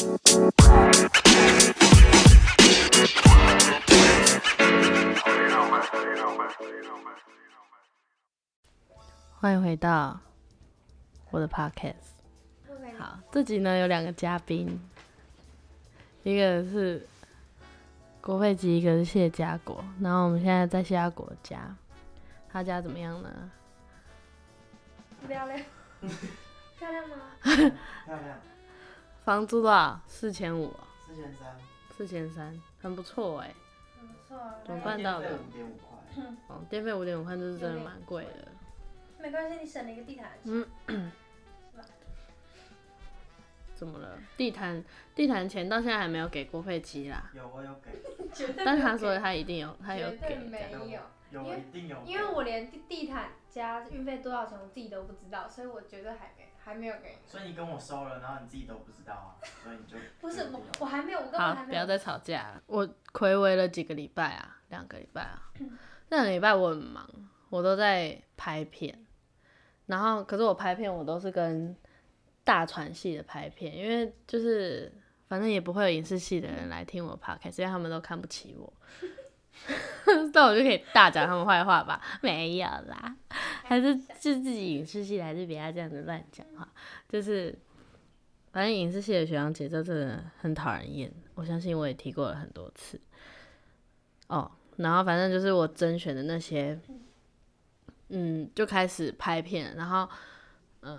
[0.00, 0.08] 欢
[9.52, 10.18] 迎回到
[11.30, 11.92] 我的 podcast。
[12.98, 14.80] 好，这集呢有两个嘉宾，
[16.22, 17.06] 一个是
[18.22, 19.84] 郭佩吉，一个是谢家国。
[20.00, 21.76] 然后我们现在在谢家国家，
[22.50, 23.50] 他家怎么样呢？
[25.28, 25.60] 漂亮，
[26.78, 27.16] 漂亮吗？
[27.42, 28.40] 漂亮，
[29.30, 30.00] 房租多少？
[30.08, 30.74] 四千五，
[31.06, 31.56] 四千三，
[31.96, 33.54] 四千三，很不错哎。
[33.96, 34.56] 很不错啊。
[34.64, 38.48] 怎么办到的电费五点五块，哦，电费五点五块，这是真的蛮贵的。
[39.20, 40.30] 没关系，你省了一个地毯。
[40.42, 40.66] 嗯，
[43.76, 44.18] 怎么了？
[44.36, 44.82] 地毯
[45.14, 50.34] 地毯钱到现在还没有给郭佩琪啦，有我有给， 但是他说他一定有，他有绝对给。
[50.46, 57.16] 没有，有因为一定有，因为我连地地毯加运费多少钱我自己都不知道，所以我绝对还没还没有给你。
[57.26, 61.68] 所以你跟我收了，然后你自己都不知道啊， 所以你就不是我我还没有，我根本好还，没有。
[61.68, 62.62] 不要再吵架了。
[62.66, 65.42] 我暌违了几个礼拜啊，两个礼拜啊。
[66.10, 67.08] 那两个礼拜我很忙，
[67.48, 69.06] 我都在拍片。
[69.86, 71.74] 然后，可是我拍片我都是跟
[72.44, 74.92] 大传系的拍片，因为就是
[75.28, 78.72] 反正也不会有影视系的人来听我 podcast，因为他们都看不起我。
[80.32, 82.00] 那我就可以大讲他们坏话吧？
[82.22, 83.16] 没有啦，
[83.64, 86.68] 还是就自己影视系，还是不要这样子乱讲话。
[87.08, 87.56] 就是，
[88.52, 93.00] 反正影视系的学长姐真的很讨人厌，我相信我也提过了很多次。
[94.26, 96.78] 哦，然后反正就是我甄选的那些，
[98.08, 100.08] 嗯，就开始拍片，然后，
[100.80, 100.98] 呃，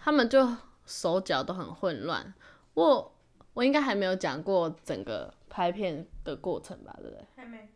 [0.00, 0.48] 他们就
[0.86, 2.32] 手脚都很混乱。
[2.74, 3.16] 我
[3.54, 7.26] 我应该还没有讲过整个拍片的过程吧，对不对？
[7.36, 7.68] 还没。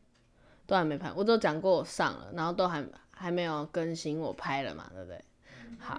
[0.69, 5.19] 都还没拍，我都讲过我上了，然后都还还没有更新我拍了嘛，对不对？
[5.78, 5.98] 好，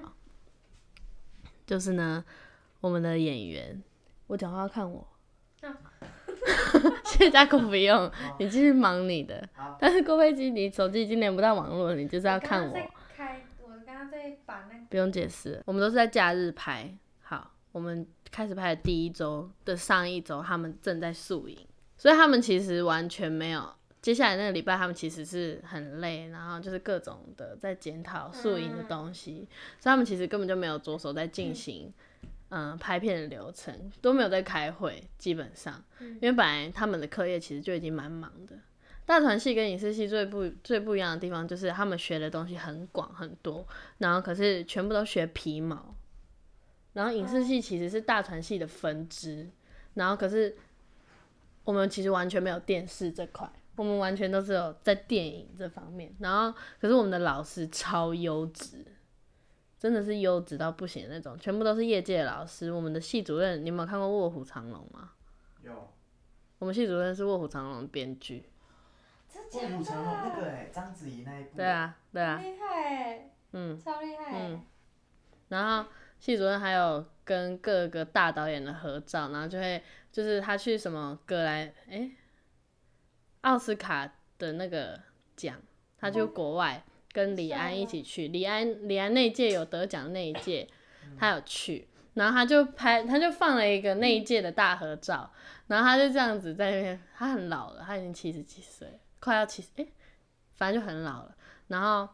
[1.66, 2.24] 就是呢，
[2.80, 3.82] 我们的演员，
[4.28, 5.08] 我讲话要看我，
[5.64, 5.76] 嗯
[7.04, 9.50] 谢家狗不用，你继续忙你的。
[9.80, 12.74] 但是郭飞机，你手机已经连不到网络了，你就是要看我，
[13.18, 15.60] 开，我刚刚在把那不用解释。
[15.66, 16.96] 我们都是在假日拍。
[17.24, 21.58] 好，我们开始拍的第一周的上一周，他们正在宿营，
[21.98, 23.74] 所以他们其实完全没有。
[24.02, 29.48] 接下来那个礼拜，他们其实是很累，然后就是各种的在检讨宿营的东西，
[29.80, 31.94] 所以他们其实根本就没有着手在进行，
[32.48, 38.58] 嗯、拍片的流程，都没有在开会，基本上，因为本来他们的课业其实就已经蛮忙的。
[39.06, 43.68] 大团系跟影视系最不最不一样的地方，就是他们学的东西很广很多，
[43.98, 45.96] 然后可是全部都学皮毛，
[46.94, 49.50] 然后影视系其实是大团系的分支，
[49.96, 50.56] 然后可是
[51.64, 58.86] 我们其实完全没有电视这块，我们完全都是有在电影这方面，然后可是我们的老师超优质，
[59.80, 62.74] 真的是优质到不行的那种，全部都是业界的老师。
[62.74, 65.12] 我们的系主任，你有没有看过《卧虎藏龙》吗？
[65.62, 65.72] 有
[66.58, 68.50] 我们系主任是《卧虎藏龙》的编剧。
[69.30, 70.36] 真假卧虎藏龙那？
[70.36, 73.80] 个哎，章子怡那一部，对，啊，对啊，厉害欸，嗯。
[73.80, 74.48] 超厉害欸。
[74.50, 74.62] 嗯
[75.48, 75.90] 然后
[76.20, 79.82] 系主任还有跟各个大导演的合照，然后就会
[80.12, 82.12] 就是他去什么格莱诶
[83.42, 85.00] 奥斯卡的那个
[85.36, 85.56] 奖，
[85.98, 90.68] 他就国外跟李安一起去，李安李安那届有得奖那一届，
[91.18, 91.88] 他有去。
[92.16, 95.32] 然后他就拍，他就放了一个那一届的大合照，
[95.68, 99.88] 然后他就这样子在那边，他很老了，他已经七十几岁，快要七十，诶，
[100.56, 101.36] 反正就很老了。
[101.68, 102.10] 然后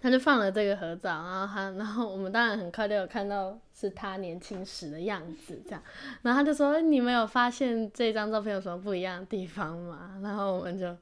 [0.00, 5.82] 他就放了这个合照，然后他，然后我们当然很快就有看到是他年轻时的样子，这样，
[6.22, 10.96] 然后他就说：“你们有发现这张照片有什么不一样的地方吗？”然后我们就，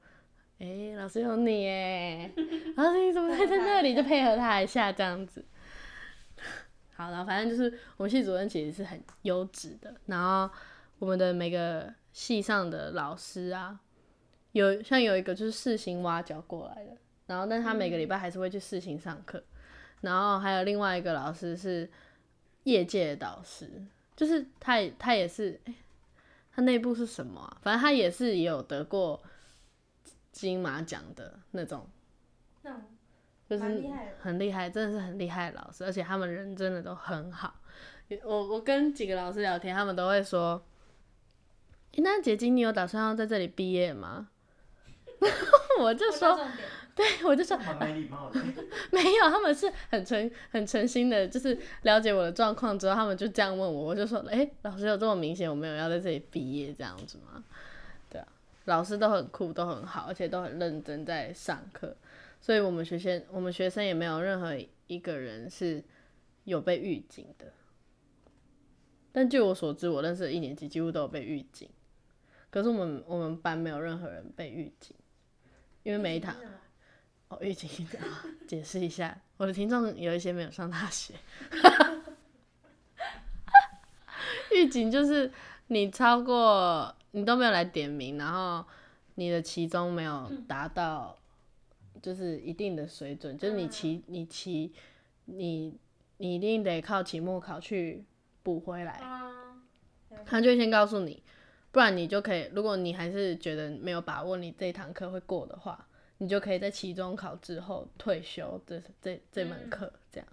[0.59, 2.33] 诶，老师有你耶，
[2.77, 3.95] 老师你怎么会在那里？
[3.95, 5.45] 就配合他一下这样子。
[6.95, 10.51] 好，然后反正就是我们系主任其实是很优质的，然后
[10.99, 13.79] 我们的每个系上的老师啊，
[14.53, 16.93] 有像有一个就是世新挖角过来的，
[17.27, 19.43] 然后但他每个礼拜还是会去世新上课，
[20.01, 21.91] 然后还有另外一个老师是
[22.65, 23.69] 业界的导师，
[24.15, 25.75] 就是他也他也是，诶
[26.55, 27.59] 他内部是什么啊？
[27.63, 29.23] 反正他也是也有得过
[30.33, 31.89] 金马奖的那种，
[32.63, 32.83] 那种
[33.49, 33.63] 就是
[34.21, 37.61] 很厉害，真的是很厉害的老师，而且他们人真的都很好。
[38.25, 40.65] 我我跟几个老师聊天，他们都会说
[41.93, 44.29] ：“诶那姐姐，你有打算要在这里毕业吗？”
[45.81, 46.39] 我就说，
[46.97, 48.41] 对 我就说蛮没礼貌的，
[48.91, 57.45] 没有，他们是很诚很诚心的，就是了解我的状况之后，他们就这样问我，我就说，哎、老师有这么明显我没有要在这里毕业这样子吗？
[58.09, 58.27] 对啊，
[58.65, 61.95] 老师都很酷，都很好，而且都很认真在上课，
[62.41, 64.57] 所以我们学生我们学生也没有任何
[64.87, 65.85] 一个人是
[66.45, 67.53] 有被预警的。
[69.13, 71.69] 但据我所知，我认识的一年级几乎都有被预警，
[72.49, 74.97] 可是我们我们班没有任何人被预警，
[75.83, 76.35] 因为每一堂
[77.29, 77.69] 哦预警
[78.47, 81.15] 解释一下，我的听众有一些没有上大学，
[84.53, 85.33] 预警就是
[85.69, 88.65] 你超过你都没有来点名，然后
[89.17, 91.19] 你的期中没有达到
[92.01, 94.73] 就是一定的水准，就是你期你期
[95.25, 95.77] 你
[96.19, 98.05] 你一定得靠期末考去
[98.43, 98.93] 补回来。
[98.93, 99.33] 啊，
[100.25, 101.21] 他就先告诉你，
[101.73, 110.29] 不然你就可以，如果你还是觉得没有把握你这一堂课会过的话，你就可以在期中考之后退休这这这门课，这样。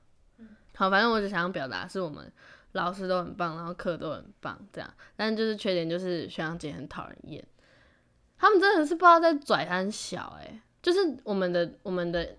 [0.75, 2.31] 好，反正我只想要表达是我们
[2.71, 4.93] 老师都很棒，然后课都很棒，这样。
[5.15, 7.45] 但就是缺点就是学长姐很讨人厌，
[8.37, 12.37] 他们真的是不知道在拽很小哎、就是我们的我们的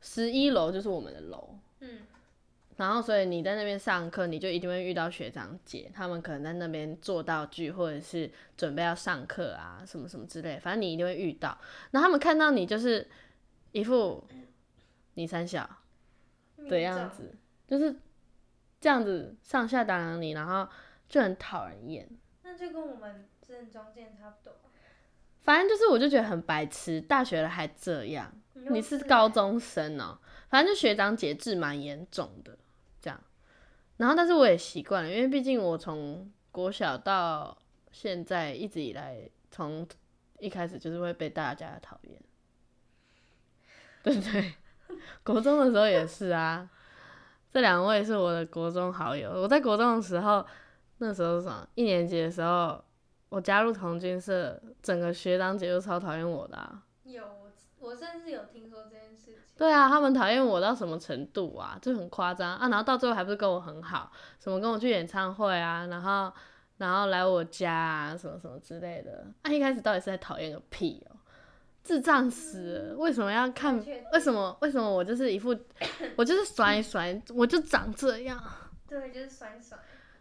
[0.00, 1.98] 十一楼就是我们的楼，嗯，
[2.76, 11.56] 然后，所以你在那边上课，你就一定会遇到学长姐，他们可能在那边做道具，或者是准备要上课啊，什么什么之类，反正你一定会遇到。
[11.90, 13.06] 然后他们看到你就是
[13.72, 14.24] 一副
[15.14, 15.68] 你三小
[16.68, 17.34] 的样子，
[17.66, 17.94] 就是
[18.80, 20.68] 这样子上下打量你，然后
[21.08, 22.08] 就很讨人厌。
[22.42, 24.56] 那就跟我们之前中间差不多。
[25.42, 28.32] 反正就是，我就觉得很白痴，大学了还这样。
[28.54, 30.16] 你是欸高中生哦、
[30.48, 32.56] 反正就学长姐制蛮严重的。
[33.98, 37.56] 然后，但是我也习惯了，因为毕竟我从国小到
[37.90, 39.86] 现在一直以来，从
[40.38, 42.20] 一开始就是会被大家讨厌，
[44.02, 44.54] 对不对？
[45.22, 46.68] 国中的时候也是啊，
[47.50, 49.30] 这两位是我的国中好友。
[49.30, 50.44] 我在国中的时候，
[50.98, 51.68] 那时候是什么？
[51.74, 52.82] 一年级的时候，
[53.28, 57.24] 我加入同军社，整个学长姐就超讨厌我的、有，
[57.78, 59.01] 我甚至有听说这。
[59.56, 61.78] 对啊，他们讨厌我到什么程度啊？
[61.80, 62.68] 就很夸张啊！
[62.68, 64.10] 然后到最后还不是跟我很好，
[64.40, 66.32] 什么跟我去演唱会啊，然后
[66.78, 69.26] 然后来我家啊，什么什么之类的。
[69.42, 71.16] 啊，一开始到底是在讨厌个屁哦、
[71.84, 72.96] 智障死了！
[72.96, 73.76] 为什么要看？
[74.12, 75.56] 为什么为什么我就是一副
[76.16, 78.42] 我就是甩一甩，我就长这样
[78.88, 79.78] 对，就是甩甩。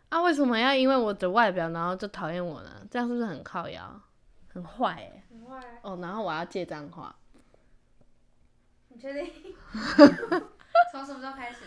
[0.10, 0.22] 啊？
[0.22, 2.70] 为什么要因为我的外表然后就讨厌我呢？
[2.92, 4.00] 这样是不是很靠腰？
[4.54, 7.16] 很坏哎、很坏啊，哦，然后我要借脏话。
[8.94, 9.32] 你确定？
[10.92, 11.58] 从什么时候开始？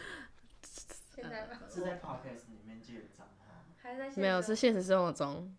[1.14, 1.60] 现在吗？
[1.72, 5.54] 是在 podcast 里面就有脏话吗，还是在现实没有，是现实生活中。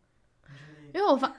[0.47, 0.91] 你确定？
[0.94, 1.33] 因为我发，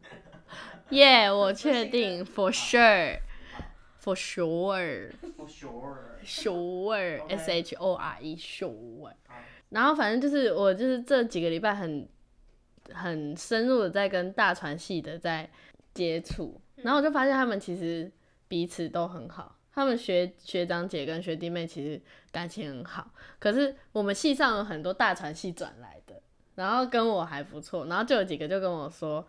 [0.90, 5.96] 耶我确定，for sure，for sure，sure，s For sure。
[6.24, 9.12] h o r e sure。
[9.28, 9.34] 好
[9.70, 12.08] 然后反正就是我就是这几个礼拜很
[12.94, 15.48] 很深入的在跟大船系的在
[15.94, 18.10] 接触，然后我就发现他们其实
[18.48, 22.00] 彼此都很好，他们学学长姐跟学弟妹其实
[22.32, 23.08] 感情很好，
[23.38, 26.20] 可是我们系上有很多大传系转来的，
[26.56, 29.24] 然后跟我还不错，然后就有几个就跟我说。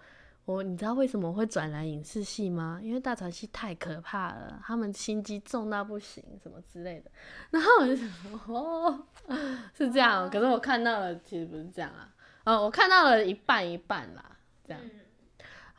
[0.46, 2.80] 我你知道为什么会转来影视系吗？
[2.82, 7.12] 因为大传系太可怕了，他们心机重到不行，什么之类的。
[7.52, 8.10] 然后我就想，
[8.48, 9.06] 哦，
[9.78, 10.28] 是这样。
[10.28, 12.10] 可是我看到了，其实不是这样啊。
[12.46, 14.82] 哦，我看到了一半一半啦，这样。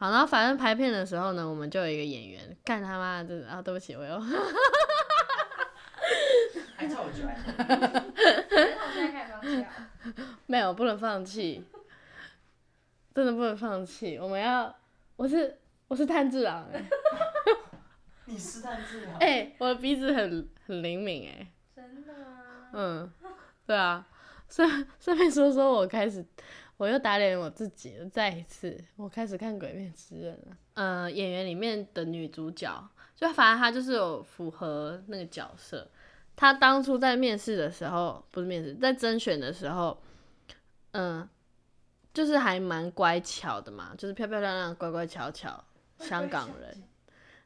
[0.01, 4.19] 好，然后反正拍片的时候呢，我们就有一个演员，干他妈的，就是啊，对不起，我又
[6.75, 7.37] 还臭拽。
[7.59, 9.91] 还是我现在开始放弃啊？
[10.47, 11.63] 没有不能放弃，
[13.15, 14.17] 真的不能放弃。
[14.17, 14.75] 我们要，
[15.17, 16.83] 我是我是炭治郎哎、
[18.25, 19.17] 你是炭治郎。
[19.21, 22.71] 哎、我的鼻子很很灵敏哎、真的吗？
[22.73, 23.13] 嗯，
[23.67, 24.07] 对啊，
[24.49, 26.25] 顺顺便说说，我开始
[26.81, 30.57] 我又打脸我自己了，再一次，我开始看《鬼灭之刃》了。
[30.73, 35.87] 呃，演员里面的女主角，就反正她就是有符合那个角色。
[36.35, 40.01] 她当初在面试的时候，不是面试，在甄选的时候，
[40.93, 41.29] 嗯、
[42.15, 45.63] 就是还蛮乖巧的嘛，就是漂漂亮亮、乖乖巧巧，
[45.99, 46.83] 香港人。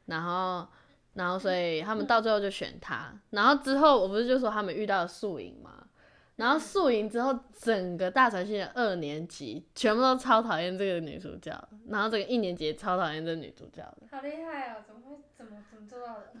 [0.05, 0.65] 然后，
[1.11, 3.13] 然后所以他们到最后就选她。
[3.31, 5.84] 然后之后我不是就说他们遇到了宿营嘛，
[6.35, 11.51] 然后宿营之后，整个大传系的二年级全部都超讨厌这个女主角，
[11.87, 14.07] 然后这个一年级也超讨厌这个女主角的。
[14.11, 14.83] 好厉害哦！
[14.85, 15.15] 怎么会？
[15.37, 16.33] 怎么怎么做到的？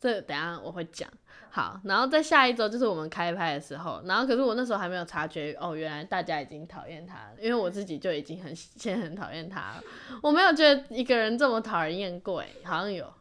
[0.00, 1.08] 这等下我会讲。
[1.50, 9.82] 好，然后在下一周就是我们开拍的时候，然后可是我那时候还没有察觉，哦，原来大家已经讨厌她了，因为我自己就已经很先很讨厌她了，
[10.22, 13.12] 我没有觉得一个人这么讨人厌过，哎，好像有，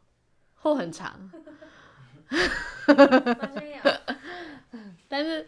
[0.56, 1.30] 后很长。
[5.10, 5.46] 但是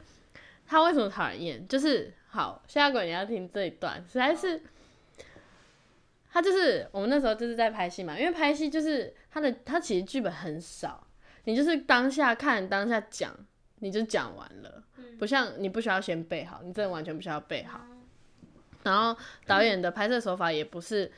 [0.65, 1.67] 他为什么讨人厌？
[1.67, 4.61] 就是好，下鬼你要听这一段，实在是，
[6.31, 11.05] 他就是我们那时候就是在拍戏嘛，因为拍戏就是他的他其实剧本很少，
[11.43, 13.35] 你就是当下看当下讲，
[13.79, 17.79] 你就讲完了，嗯不像你不需要先背好，你真的完全不需要背好。
[17.83, 17.89] 嗯
[18.83, 21.09] 然后导演的拍摄手法也不是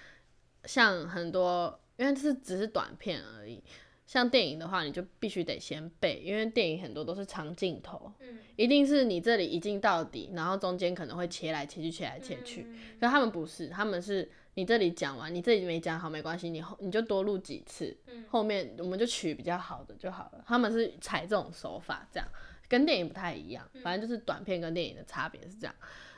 [0.65, 3.63] 像很多，因为这是只是短片而已。
[4.05, 12.61] 像电影的话，你就必须得先背，因为电影很多都是长镜头，嗯一定是你这里一镜到底，然后中间可能会切来切去，切来切去。
[12.69, 20.43] 嗯可他们不是，他们是你这里讲完，你这里没讲好没关系，你后你就多录几次，嗯后面我们就取比较好的就好了。
[20.47, 22.29] 他们是采这种手法，这样
[22.69, 25.75] 跟电影不太一样，反正就是短片跟电影的差别是这样。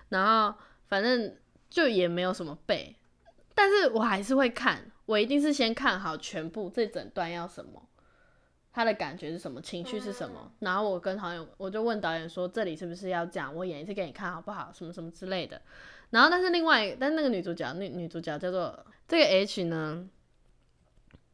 [0.09, 1.35] 然后反正
[1.69, 2.95] 就也没有什么背，
[3.55, 7.81] 但是我还是会看，我一定是先看好全部这整段要什么。
[8.71, 13.55] 他的感觉是什么，情绪是什么，然后我跟导演，我就问导演说，这里是不是要讲？
[13.55, 14.71] 我演一次给你看好不好？
[14.71, 15.59] 什么什么之类的。
[16.11, 20.07] 然后，但是另外，但那个女主角，女女主角叫做这个 H 呢，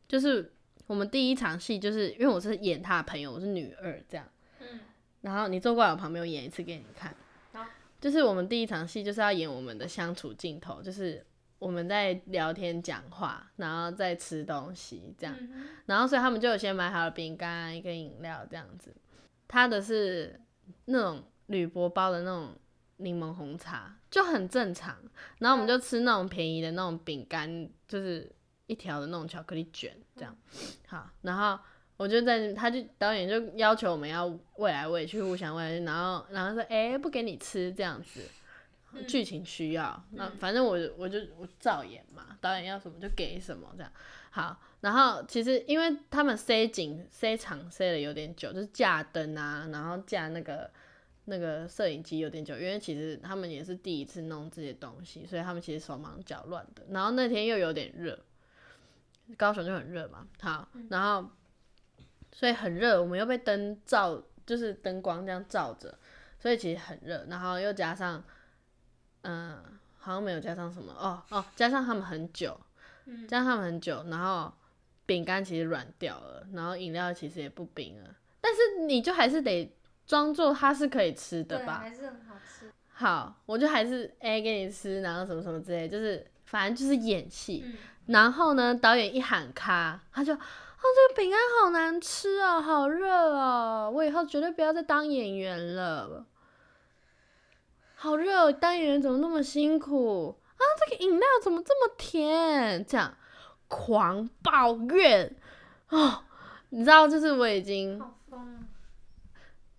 [0.08, 0.53] 就是
[0.88, 4.25] 我们第一场戏，就是因为我是演他的朋友，我是女二这样。
[4.62, 4.80] 嗯
[5.20, 7.13] 然后你坐过来我旁边，我演一次给你看
[7.51, 7.65] 好。
[8.00, 11.25] 就是我们第一场戏就是要演我们的相处镜头，就是
[11.63, 15.34] 我们在聊天讲话，然后再吃东西这样。
[15.39, 18.93] 嗯然后所以他们就有先买好了饼干、一个饮料这样子。
[19.48, 20.39] 他的是
[20.86, 22.53] 那种铝箔包的那种
[22.98, 24.98] 柠檬红茶，就很正常。
[25.39, 28.29] 然后我们就吃那种便宜的那种饼干，就是
[28.67, 30.36] 一条的那种巧克力卷这样。
[30.88, 31.58] 好，然后
[31.96, 38.22] 我就在，他就导演就要求我们要喂来喂去，互相喂然后然后说，哎、不给你吃这样子。
[38.96, 43.92] 嗯剧情需要，那反正我我就我照演嘛，导演要什么就给什么这样。
[44.30, 50.70] 好，然后其实因为他们塞景塞场塞的有点久，就是架灯啊，然后架那个
[51.26, 56.84] 那个摄影机有点久，因为其实他们也是第一次弄这些东西，所以他们其实手忙脚乱的。
[56.90, 58.20] 然后那天又有点热，
[59.38, 61.30] 高雄就很热嘛，好，然后
[62.32, 65.98] 所以很热，我们又被灯照，就是灯光这样照着，
[66.40, 68.24] 所以其实很热，然后又加上。
[69.24, 69.58] 嗯，
[70.00, 72.58] 好像没有加上什么哦哦，加上他们很久，
[73.06, 74.53] 嗯加上他们很久，然后
[75.06, 79.75] 饼干其实软掉了，然后饮料其实也不冰了，但是你就还是得
[80.06, 81.80] 装作它是可以吃的对，吧。
[81.82, 82.72] 还是很好吃。
[82.94, 87.63] 好，我就还是 A、给你吃，然后什么什么之类，就是反正就是演戏。
[87.65, 87.74] 嗯
[88.08, 96.25] 然后呢，导演一喊咔，他就哦这个饼干好难吃哦，好热哦，我以后绝对不要再当演员了。
[98.04, 100.60] 好热哦，当演员怎么那么辛苦啊？
[100.78, 102.86] 这个饮料怎么这么甜？
[102.86, 103.18] 这样
[103.70, 105.34] 狂抱怨
[105.88, 106.26] 哦，
[106.68, 108.60] 你知道，就是我已经好疯啊！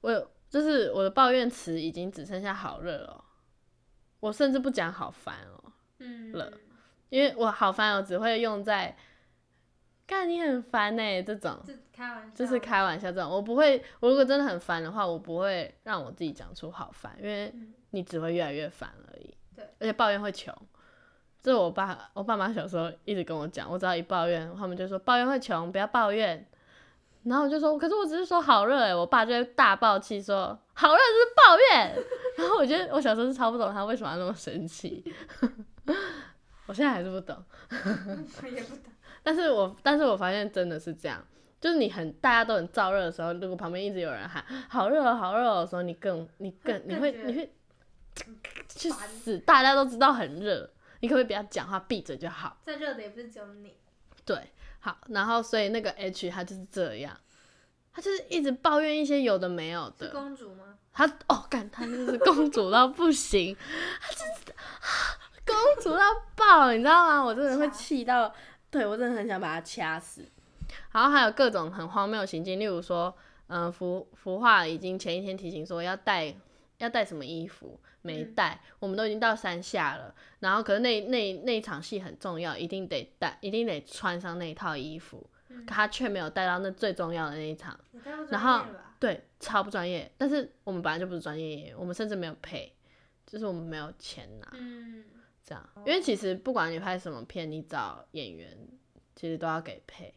[0.00, 3.25] 我，就是我的抱怨词已经只剩下好热了哦，
[4.21, 6.50] 我甚至不讲好烦哦，嗯了
[7.11, 8.97] 因为我好烦哦，只会用在，
[10.07, 19.34] 干你很烦呢这种，这开玩笑，就是开玩笑这种，我不会，我如果真的很烦的话，我不会让我自己讲出好烦，因为嗯你只会越来越烦而已。
[19.54, 20.52] 对，而且抱怨会穷，
[21.40, 26.44] 这我爸我爸妈小时候一直跟我讲，我只要一抱怨，他们就说抱怨会穷，不要抱怨。
[27.22, 32.04] 然后我就说，可是我只是说好热哎，我爸就会大爆气说好热只是抱怨。
[32.36, 35.02] 然后我觉得我小时候是超不懂他为什么要那么生气，
[36.66, 37.42] 我现在还是不懂。
[37.70, 38.92] 我也不懂。
[39.22, 41.24] 但是我但是我发现真的是这样，
[41.64, 47.54] 就是你很大家都很燥热的时候，如果旁边一直有人喊好热哦好热哦的时候，你更你更你会你会
[48.68, 52.59] 去死，大家都知道很热，你可不可以不要讲话，闭嘴就好？
[52.61, 53.75] 再热的也不是只有你。
[54.26, 54.38] 对，
[54.80, 57.18] 好，然后所以那个 H 他就是这样，
[57.94, 60.76] 他就是一直抱怨一些有的没有的，公主吗？
[60.92, 63.56] 他哦干他就是公主到不行，
[65.47, 66.02] 公主到
[66.37, 67.25] 爆，你知道吗？
[67.25, 68.30] 我真的会气到，
[68.71, 70.28] 对我真的很想把他掐死。
[70.93, 73.14] 然后还有各种很荒谬的行径，例如说，
[73.49, 76.35] 嗯、服服化已经前一天提醒说要带
[76.78, 87.78] 要带什么衣服，没嗯带，我们都已经到山下了，然后可是那那那一场戏很重要，一定得带，一定得穿上那一套衣服，嗯可他却没有带到那最重要的那一场。
[88.31, 88.64] 然后？
[89.00, 90.11] 对，超不专业。
[90.16, 92.73] 但是我们本来就不是专业演员，我们甚至没有配，
[93.26, 95.04] 就是我们没有钱拿，嗯，
[95.45, 95.69] 这样。
[95.85, 98.57] 因为其实不管你拍什么片，你找演员
[99.14, 100.14] 其实都要给配。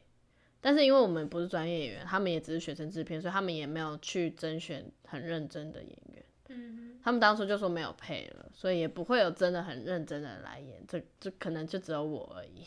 [0.60, 6.24] 但是因为我们不是专业演员，他们也只是学生制片，所以他们也没有去甄选很认真的演员。
[6.50, 12.66] 嗯他们当初就说没有配了，所以也不会有真的很认真的来演，这这可能就只有我而已，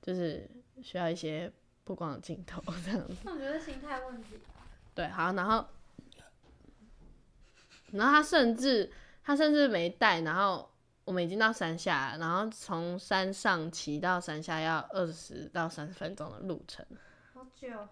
[0.00, 0.48] 就是
[0.82, 1.52] 需要一些
[1.84, 3.14] 曝光的镜头这样子。
[3.24, 4.38] 哼，我觉得心态问题。
[4.94, 5.66] 对，好，然后，
[7.92, 8.90] 然后他甚至
[9.22, 10.70] 他甚至没带，然后
[11.04, 16.86] 我们已经到山下了，然后从山上骑到山下要二十到三十分钟的路程，
[17.60, 17.88] 好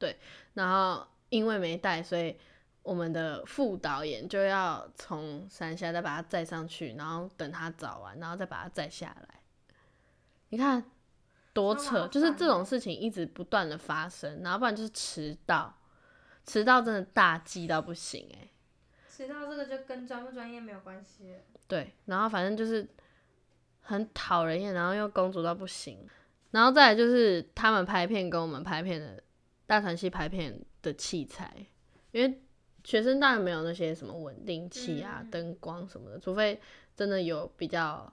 [0.00, 0.14] 久。
[0.54, 2.36] 然后因为没带，所以
[2.82, 9.40] 我们的副导演就要从山下再把他载上去，然后等他找完，然后再把他载下来。
[10.48, 10.84] 你看
[11.52, 15.72] 多扯，就是这种事情一直不断的发生，然后不然就是迟到，
[16.44, 18.48] 迟到真的大忌到不行哎、
[19.08, 21.38] 迟到这个就跟专不专业没有关系了。
[21.68, 22.86] 对，然后反正就是
[23.80, 26.06] 很讨人厌，然后又公主到不行，
[26.52, 29.20] 然后再来就是他们拍片跟我们拍片的
[29.66, 31.52] 大传系拍片的器材，
[32.12, 32.40] 因为
[32.84, 36.60] 学生当然没有那些什么稳定器啊、嗯灯光什么的，除非
[36.94, 38.12] 真的有比较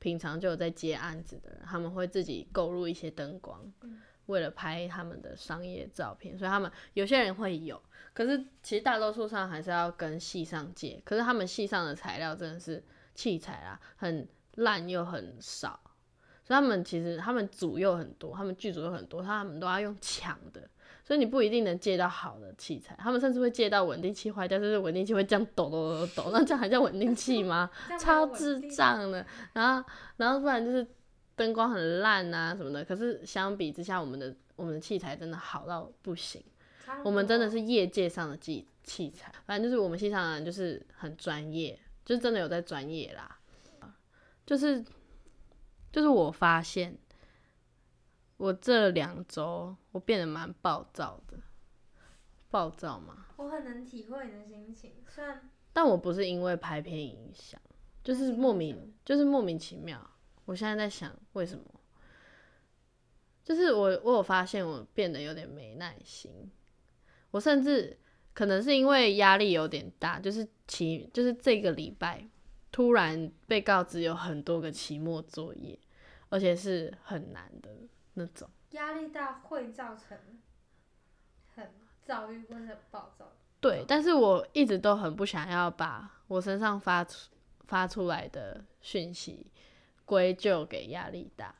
[0.00, 4.00] 平常就有在接案子的人，他们会自己购入一些灯光，嗯。
[4.26, 7.78] 为了拍他们的商业照片，所以他们有些人会有，
[8.14, 12.82] 可是其实大多数上还是要跟系上借，可是他们系上的材料真的是
[13.14, 15.78] 器材啊，很烂又很少，
[16.46, 20.60] 所以他们其实他们组又很多，他们剧组又很多，他们都要用抢的，
[21.02, 27.70] 所以你不一定能借到好的器材，他们甚至会借到稳定器坏掉，就是稳定器会这样抖抖抖抖，那这样还叫稳定器吗？
[27.98, 29.24] 超智障的。
[29.54, 30.86] 然后，然后不然就是
[31.34, 32.84] 灯光很烂啊什么的。
[32.84, 36.42] 可是相比之下，我们的我们的器材真的好到不行。
[37.02, 43.38] 我们真的是业界上的器器材，反正就是我们现场的人就是很专业，就是真的有在专业啦。
[44.46, 44.84] 就是
[45.94, 46.98] 就是我发现，
[48.36, 51.38] 我这两周我变得蛮暴躁的，
[52.50, 53.26] 暴躁吗。
[53.36, 57.60] 我很能体会你的心情，虽然但我不是因为拍片影响，
[58.02, 60.10] 就是莫名，就是莫名其妙。
[60.46, 61.64] 我现在在想为什么，
[63.44, 66.50] 就是我我有发现我变得有点没耐心，
[67.30, 67.96] 我甚至
[68.32, 72.28] 可能是因为压力有点大，就是期就是这个礼拜
[72.72, 75.78] 突然被告知有很多个期末作业，
[76.34, 77.70] 而且是很难的
[78.14, 78.50] 那种。
[78.70, 80.18] 压力大会造成
[81.54, 81.70] 很
[82.02, 83.30] 躁郁或者暴躁。
[83.60, 87.30] 对，但是我一直都很不想要把我身上发出
[87.68, 89.46] 发出来的讯息
[90.04, 91.54] 归咎给压力大，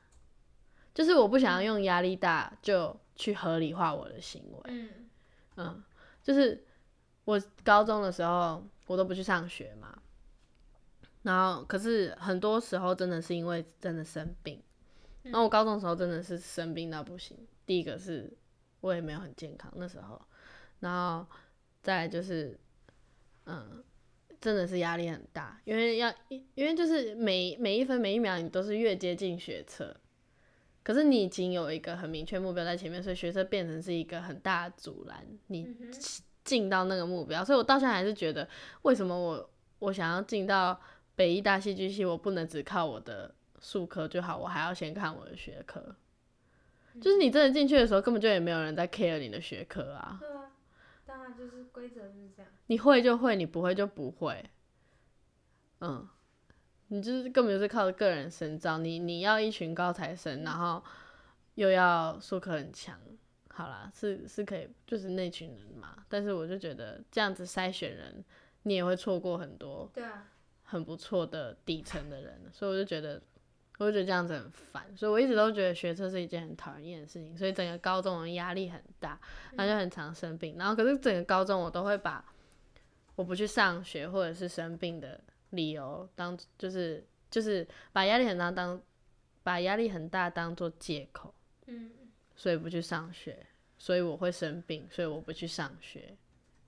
[0.92, 4.60] 就是我不想要用压力大就去合理化我的行为。
[4.64, 4.90] 嗯，
[5.54, 5.84] 嗯，
[6.20, 6.66] 就是
[7.24, 9.96] 我高中的时候我都不去上学嘛，
[11.24, 14.62] 然后可是很多时候真的是因为真的生病，
[15.24, 17.36] 然后我高中的时候真的是生病到不行。
[17.66, 18.32] 第一个是
[18.80, 20.22] 我也没有很健康那时候，
[20.78, 21.26] 然后
[21.82, 22.56] 再来就是
[23.46, 23.82] 嗯。
[24.40, 29.96] 真的是压力很大，因为要，因为就是每每一分每一秒你都是越接近学测，
[30.82, 35.74] 可是你已经有一个很明确目标在前面，所以学测变成是一个很大的阻拦，你
[36.44, 38.46] 进到那个目标，所以我到现在还是觉得，
[38.82, 40.78] 为什么我我想要进到
[41.16, 45.94] 北医大戏剧系，我不能只靠我的术科就好，我还要先看我的学科。
[47.00, 50.52] 就是你真的进去的时候，根本就也没有人在 care 你的学科啊，对啊，
[51.04, 52.50] 当然就是规则就是这样。
[52.66, 54.44] 你会就会，你不会就不会。
[55.80, 56.08] 嗯，
[56.88, 60.82] 你就是根本就是靠个人深造，你你要一群高材生，然后
[61.56, 62.96] 又要术科很强，
[63.48, 66.04] 好啦，是是可以，就是那群人嘛。
[66.08, 68.24] 但是我就觉得这样子筛选人，
[68.62, 70.28] 你也会错过很多对啊，
[70.74, 73.22] 很不错的底层的人，所以我就觉得，
[73.78, 79.16] 我就觉得这样子很烦，所以我一直都觉得学车是一件很讨人厌的事情，所以整个高中的压力很大，
[79.52, 82.24] 然后就很常生病，然后可是整个高中我都会把
[83.14, 88.82] 我不去上学或者是生病的理由当就是就是把压力很大当
[89.44, 91.32] 把压力很大当做借口，
[91.66, 91.92] 嗯，
[92.34, 93.46] 所以不去上学，
[93.78, 96.16] 所以我会生病，所以我不去上学。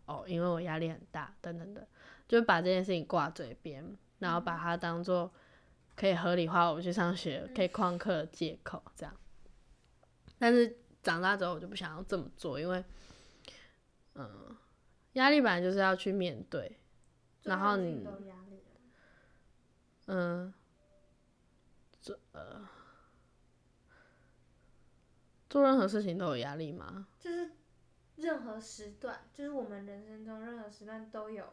[0.06, 1.86] 哦，因为我压力很大，等等等，
[2.26, 5.32] 就把这件事情挂嘴边，然后把它当做
[5.94, 9.14] 可以合理化我去上学、可以旷课的借口这样。
[10.38, 12.84] 但是长大之后，我就不想要这么做，因为，
[14.14, 14.56] 嗯，
[15.14, 16.78] 压力本来就是要去面对，
[17.42, 18.06] 然后你
[20.06, 20.54] 嗯，
[22.00, 22.68] 做呃，
[25.48, 27.08] 做任何事情都有压力吗？
[27.18, 27.50] 就是
[28.16, 31.52] 任何时段，就是我们人生中任何时段都有，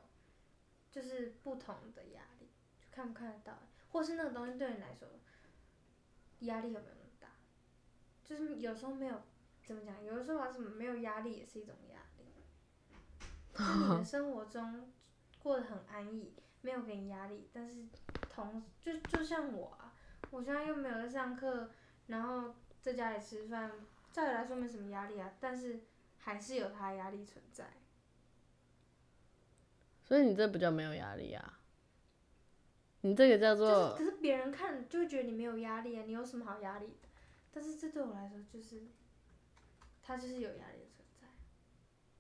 [0.91, 2.49] 就是不同的压力，
[2.79, 3.59] 就看不看得到，
[3.91, 5.07] 或是那个东西对你来说
[6.39, 7.27] 压力有没有那么大？
[8.23, 9.21] 就是有时候没有
[9.65, 12.25] 怎么讲，有的时候什么没有压力也是一种压力，
[13.53, 14.91] 就你的生活中
[15.39, 17.85] 过得很安逸，没有给你压力，但是
[18.29, 19.93] 同就就像我啊，
[20.31, 21.69] 我现在又没有在上课，
[22.07, 23.71] 然后在家里吃饭，
[24.11, 25.81] 照理来说没什么压力啊，但是
[26.23, 27.65] 还是有他的压力存在。
[30.03, 31.59] 所以你这不叫没有压力啊，
[33.01, 37.09] 你这个叫就是做可是别人看就会觉得你没有压力啊，你有什么好压力的？
[37.51, 38.83] 但是这对我来说就是，
[40.01, 41.27] 他就是有压力的存在。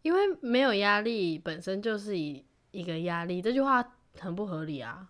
[0.01, 5.09] 因为没有压力本身就是一一个压力，这句话很不合理啊。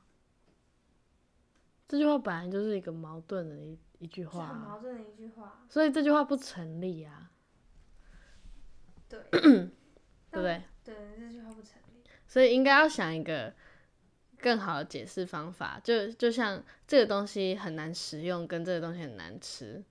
[1.87, 5.65] 这句话本来就是一个矛盾的一一句就话啊、很矛盾的一句话。
[5.69, 7.31] 所以这句话不成立啊，
[9.29, 9.69] 对， 对
[10.31, 10.61] 不对？
[10.83, 12.03] 对，这句话不成立。
[12.27, 13.53] 所以应该要想一个
[14.39, 19.83] 更好的解释方法，就就像这个东西很难食用，跟这个东西很难吃，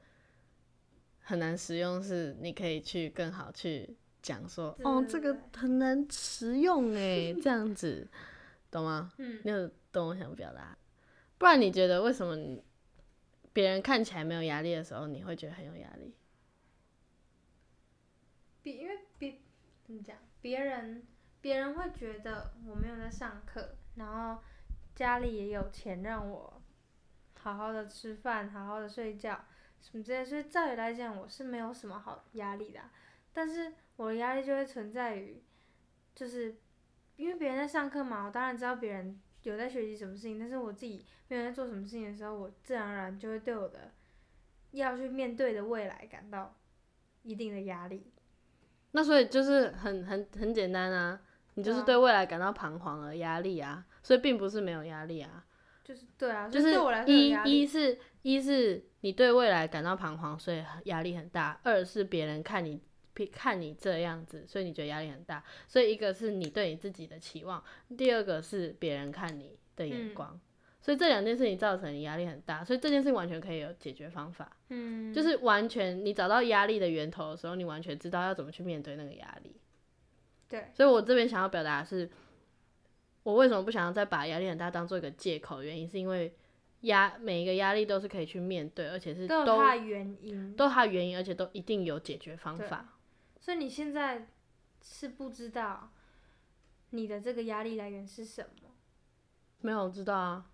[1.21, 8.09] 很难食用是你可以去更好去讲说，对哦，这个很难食用哎， 这样子，
[8.71, 9.13] 懂吗？
[9.19, 10.77] 嗯，你有懂我想表达？
[11.39, 12.63] 不然你觉得为什么你
[13.53, 16.15] 别人看起来没有压力的时候，你会觉得很有压力？
[18.63, 19.03] 比因为别
[19.85, 21.07] 怎么讲，别人
[21.41, 24.43] 别人会觉得我没有在上课，然后
[24.95, 26.63] 家里也有钱让我
[27.39, 29.45] 好好的吃饭，好好的睡觉，
[29.81, 32.81] 什么之类的，所以照理来讲我是没有什么好压力的、
[33.33, 35.43] 但是我的压力就会存在于，
[36.15, 36.57] 就是
[37.17, 43.93] 因为别人在上课嘛，我当然知道别人有在学习什么事情，但是我自己没有在做什么事情的时候，我自然而然就会对我的
[44.71, 46.55] 要去面对的未来感到
[47.23, 48.13] 一定的压力。
[48.93, 51.21] 那所以就是很很很简单啊，
[51.55, 55.45] 你就是对未来感到彷徨而压力啊，所以并不是没有压力啊，
[55.85, 62.81] 就是对啊，就所以对我来说有一一是一是你对未来感到彷徨，所以压力很大；二是别人看你
[63.33, 65.43] 看你这样子，所以你觉得压力很大。
[65.67, 67.63] 所以一个是你对你自己的期望，
[67.97, 70.41] 第二个是别人看你的眼嗯光。
[70.83, 74.57] 所以这两件事情造成你压力很大，所以这件事情完全可以有解决方法。
[74.69, 79.57] 嗯，就是完全你找到压力的源头的时候，你完全知道要怎么去面对那个压力。
[80.49, 82.11] 对，所以我这边想要表达的是，
[83.23, 85.63] 我为什么不想要再把压力很大当做一个借口？
[85.63, 86.35] 原因是因为
[86.81, 90.53] 压每一个压力都是可以去面对，而且是都有都它的原因。
[90.57, 92.99] 都有它的原因，而且都一定有解决方法。
[93.39, 94.27] 所以你现在
[94.83, 95.93] 是不知道
[96.91, 98.71] 你的这个压力来源是什么
[99.61, 100.51] 没有我知道啊，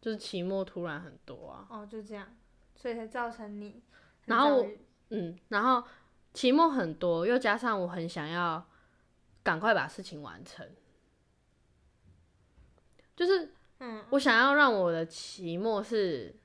[0.00, 2.36] 就是期末突然很多啊，哦，就这样，
[2.74, 3.82] 所以才造成你
[4.26, 4.66] 然后我
[5.10, 5.82] 嗯，然后
[6.32, 8.64] 期末很多，又加上我很想要
[9.42, 10.68] 赶快把事情完成，
[13.16, 16.36] 就是嗯我想要让我的期末是，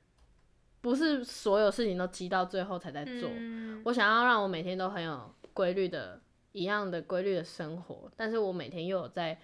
[0.82, 3.30] 不是所有事情都积到最后才在做？
[3.32, 6.22] 嗯我想要让我每天都很有规律的、
[6.54, 9.38] 一样的规律的生活，但是我每天又有在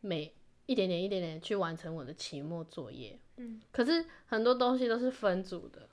[0.00, 0.34] 每
[0.66, 3.18] 一点点、一点点去完成我的期末作业。
[3.38, 5.88] 嗯，可是很多东西都是分组的，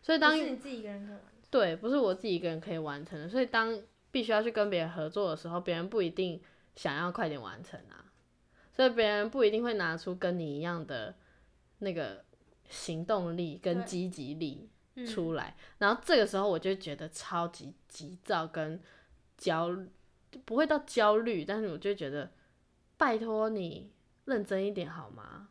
[0.00, 1.50] 所以当是你自己一个人可以完成。
[1.50, 6.40] 对，不是我自己一个人可以完成的，所以当必须要去跟别人合作的时候，别人不一定
[6.74, 8.04] 想要快点完成啊，
[8.72, 11.14] 所以别人不一定会拿出跟你一样的
[11.78, 12.24] 那个
[12.68, 15.06] 行动力跟积极力嗯。
[15.06, 18.80] 出来，然后这个时候我就觉得超级急躁跟
[19.36, 19.70] 焦
[20.46, 22.30] 不会到焦虑，但是我就觉得
[22.96, 23.90] 拜托你
[24.24, 25.48] 认真一点好吗？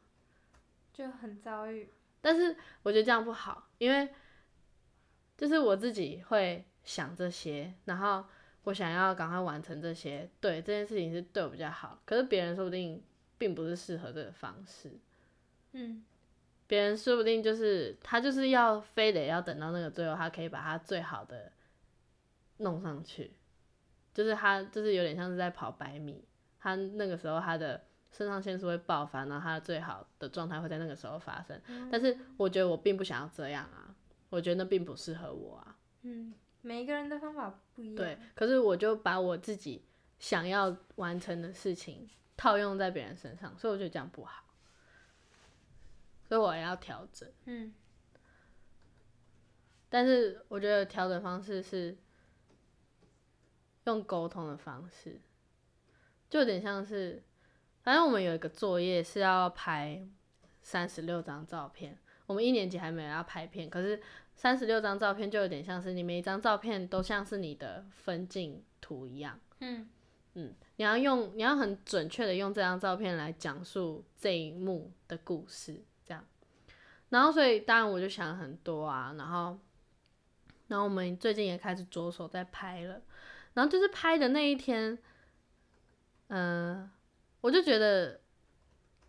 [0.95, 1.89] 就很遭遇。
[2.21, 4.09] 但是我觉得这样不好，因为
[5.37, 8.25] 就是我自己会想这些，然后
[8.63, 12.01] 我想要赶快完成这些，对这件事情是对我比较好。
[12.05, 13.03] 可是别人说不定
[13.37, 14.97] 并不是适合这个方式，
[15.73, 16.03] 嗯，
[16.65, 21.51] 别人说不定就是他就是要非得要等到那个最后，他可以把他最好的
[22.57, 23.33] 弄上去，
[24.13, 26.23] 就是他就是有点像是在跑百米，
[26.59, 27.83] 他那个时候他的
[28.15, 31.59] 肾上腺素会爆发，然后他最好的状态会在那个时候发生。
[31.91, 33.93] 但是我觉得我并不想要这样啊，
[34.29, 35.77] 我觉得那并不适合我啊。
[36.03, 37.95] 嗯，每一个人的方法不一样。
[37.95, 39.83] 对，可是我就把我自己
[40.17, 44.45] 想要完成的事情套用在别人身上，所以我觉得这样不好，
[46.23, 47.29] 所以我也要调整。
[47.43, 47.73] 嗯，
[49.89, 51.97] 但是我觉得调整方式是
[53.83, 55.19] 用沟通的方式，
[56.29, 57.21] 就有点像是，
[57.85, 60.03] 反正我们有一个作业是要拍
[60.63, 61.95] 三十六张照片，
[62.25, 64.01] 我们一年级还没有要拍片，可是
[64.35, 69.39] 三十六张照片就有点像是你每一张照片都像是你的分镜图一样。
[69.59, 69.87] 嗯
[70.33, 76.25] 嗯，你要用，你要很准确的用这张照片来讲述这一幕的故事，这样。
[77.09, 79.59] 然后，所以当然我就想很多啊，然后，
[80.69, 82.99] 然后我们最近也开始着手在拍了，
[83.53, 84.97] 然后就是拍的那一天，
[86.29, 86.89] 嗯、
[87.45, 88.19] 我就觉得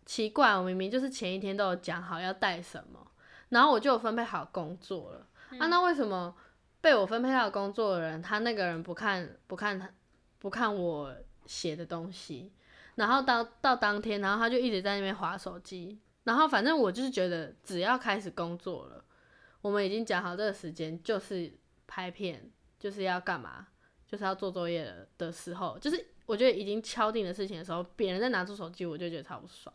[0.05, 3.11] 奇怪，我明明就是前一天都有讲好要带什么，
[3.49, 6.35] 然后我就有分配好工作了，啊，那为什么
[6.79, 9.89] 被我分配到工作的人，他那个人不看不看他
[10.37, 11.11] 不看我
[11.47, 12.51] 写的东西，
[12.93, 19.03] 然后到到当天，然后他就一直在那边划手机，然后反正我就是觉得只要开始工作了，
[19.61, 21.51] 我们已经讲好这个时间就是
[21.87, 23.65] 拍片，就是要干嘛，
[24.05, 29.73] 就是要做作业的的时候，就是我觉得已经敲定的事情的时候，别人在拿出手机，我就觉得超不爽。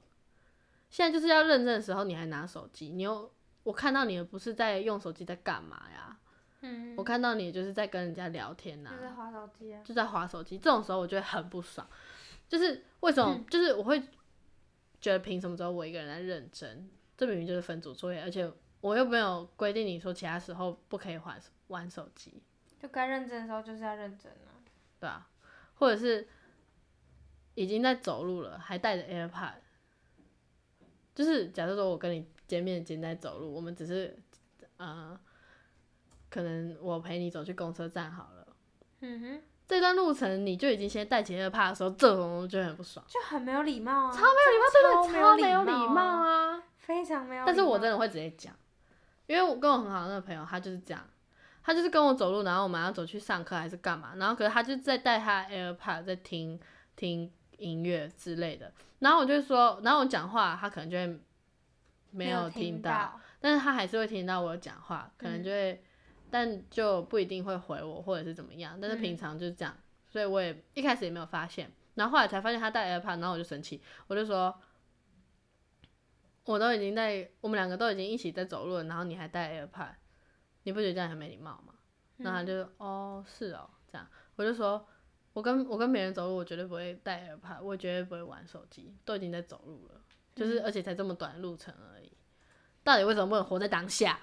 [0.89, 3.29] 现在就是要认证的时候，你还拿手机，你又
[3.65, 6.17] 我看到你不是在用手机在干嘛呀？
[6.61, 9.83] 嗯，我看到你就是在跟人家聊天呐、就在划手机啊。
[9.83, 11.85] 就在划手机，这种时候我觉得很不爽。
[12.49, 13.43] 就是为什么？
[13.51, 14.01] 就是我会
[15.01, 16.89] 觉得凭什么只有我一个人在认真？
[17.17, 18.49] 这明明就是分组作业，而且
[18.81, 22.43] 我又没有规定你说其他时候不可以玩玩手机，
[22.79, 24.61] 就该认真的时候就是要认真啊。
[25.01, 25.29] 对啊，
[25.77, 26.29] 或者是
[27.55, 29.55] 已经在走路了，还带着 AirPod，
[31.15, 34.19] 就是假设说我跟你见面已经在走路，我们只是
[34.77, 35.19] 呃，
[36.31, 38.47] 可能我陪你走去公车站好了。
[39.01, 43.05] 嗯哼，这段路程你就已经先带起 AirPod 的时候，这种我就很不爽。
[43.09, 44.13] 就很没有礼貌啊。
[44.13, 46.63] 超没有礼貌，真的超超没有礼礼貌啊，啊！
[46.77, 47.47] 非常没有礼貌。
[47.47, 48.55] 但是我真的会直接讲，
[49.27, 51.05] 因为我跟我很好的那个朋友，他就是这样，
[51.63, 56.59] 他就是跟我走路，然后我们要走去上课还是干嘛，然后可是他就在带他 AirPod 在听
[56.97, 61.21] 听音乐之类的，然后我就说，然后我讲话，他可能就会
[62.11, 65.83] 没有听听到，，但是他还是会听到我讲话，可能就会，
[66.31, 69.77] 但就不一定会回我或者是怎么样，但是平嗯常就是这样，
[70.09, 74.55] 所以我也一开始也没有发现，然后后来才发现他戴 AirPod，然后我就生气，我就说，
[76.45, 79.95] 我都已经在，我们两个都已经一起在走路了，然后你还戴 AirPod，
[80.65, 81.75] 你不觉得这样很没礼貌吗？
[82.19, 84.87] 然后他就哦是哦这样，我就说。
[85.33, 90.01] 我跟我跟别人走路，我绝对不会带 AirPod，我绝对不会玩手机，都已经在走路了，
[90.35, 92.13] 就是而且才这么短的路程而已。
[92.85, 94.19] 到底为什么不能活在当下？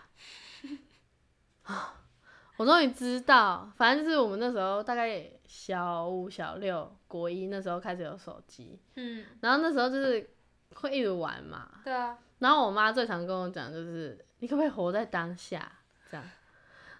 [2.58, 10.30] 我终于知道，反正就是我们那时候大概小五、小六、国一那时候开始有手机，嗯，然后那时候就是
[10.76, 11.72] 会一直玩嘛。
[11.86, 15.72] 对啊，然后我妈最常跟我讲就是，你可不可以活在当下？
[16.12, 16.26] 这样，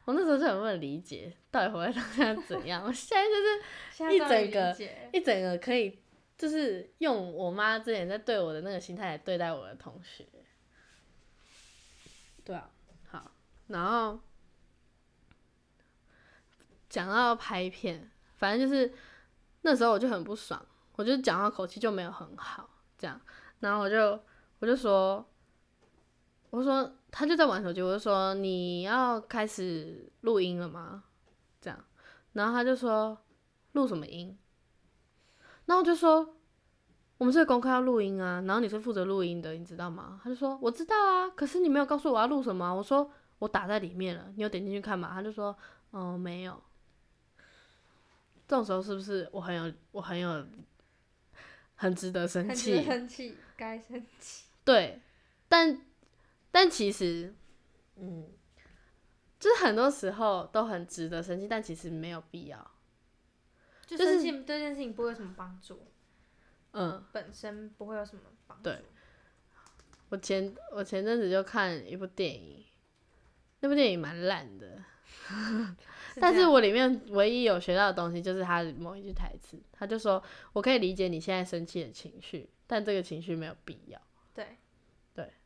[0.10, 2.84] 我那时候就很不能理解，到底活在当下是怎样。
[2.84, 4.76] 我现在就是一整个
[5.14, 6.00] 一整个可以，
[6.36, 10.26] 就是用我妈之前在对我的那个心态来对待我的同学。
[12.44, 12.72] 对啊，
[13.08, 13.30] 好，
[13.68, 14.20] 然后
[16.90, 18.92] 讲到拍片，反正就是
[19.62, 20.60] 那时候我就很不爽，
[20.96, 22.68] 我就讲话口气就没有很好，
[22.98, 23.22] 这样，
[23.60, 24.20] 然后我就
[24.58, 25.24] 我就说，
[26.50, 31.04] 我说他就在玩手机，我就说你要开始录音了吗？
[31.60, 31.86] 这样，
[32.34, 33.18] 然后他就说
[33.74, 34.38] 录什么音？
[35.66, 36.38] 然后我就说
[37.18, 40.20] 我们这个功课要录音啊，然后你是负责录音的，你知道吗？
[40.24, 45.12] 他就说我知道啊，可是你没有告诉我要录什么啊、我说我打在里面了，你有点进去看吗？
[45.14, 45.56] 他就说
[45.92, 46.62] 哦、没有。
[48.48, 50.44] 这种时候是不是我很有我很有
[51.76, 52.86] 很值得生气很？
[52.86, 54.46] 生气，该生气。
[54.64, 55.02] 对，
[55.48, 55.80] 但
[56.52, 57.36] 但其实，
[57.96, 58.28] 嗯，
[59.40, 62.72] 就是很多时候都很值得生气，但其实没有必要。
[63.86, 65.88] 就就是生气对这件事情不会有什么帮助，
[66.74, 68.64] 嗯，本身不会有什么帮助。
[68.64, 68.84] 对
[70.10, 72.66] 我前我前阵子就看一部电影，
[73.60, 74.84] 那部电影蛮烂的，
[76.20, 80.22] 但是我里面唯一有学到的东西就是他的某一句台词，他就说
[80.54, 84.00] 我可以理解你现在生气的情绪，但这个情绪没有必要。
[84.34, 84.58] 对，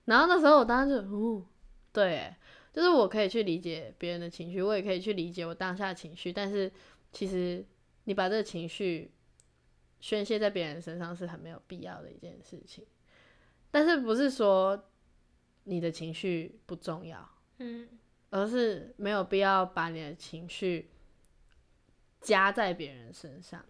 [0.06, 1.46] 然后那时候我当时就，哦，
[1.92, 2.36] 对，
[2.72, 6.72] 就是我可以去理解别人的情绪，我也可以去理解我当下的情绪，但是
[7.12, 7.66] 其实
[8.04, 9.12] 你把这个情绪
[10.00, 12.86] 宣泄在别人身上是很没有必要的一件事情。
[13.72, 14.90] 但是不是说
[15.64, 17.28] 你的情绪不重要，
[17.60, 17.88] 嗯，
[18.30, 20.90] 而是没有必要把你的情绪
[22.20, 23.66] 加在别人身上，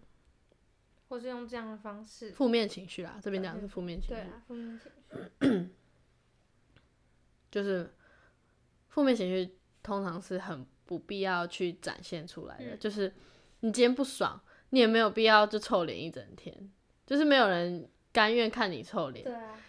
[1.08, 4.14] 或是用这样的方式，负面情绪啦，这边讲的是负面情绪。
[4.14, 4.92] 对啊，负面情
[5.40, 5.70] 绪，
[7.54, 7.88] 就是
[8.88, 12.64] 负面情绪通常是很不必要去展现出来的。
[12.74, 13.14] 嗯就是
[13.60, 14.40] 你今天不爽，
[14.70, 16.52] 你也没有必要就臭脸一整天，
[17.06, 19.24] 就是没有人甘愿看你臭脸，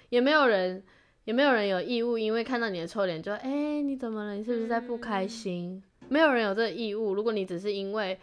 [0.10, 0.84] 也没有人
[1.26, 4.34] 也没有人有义务因为看到你的臭脸就哎、你怎么了？
[4.34, 5.84] 你是不是在不开嗯心？
[6.10, 7.14] 没有人有这个义务。
[7.14, 8.20] 如果你只是因为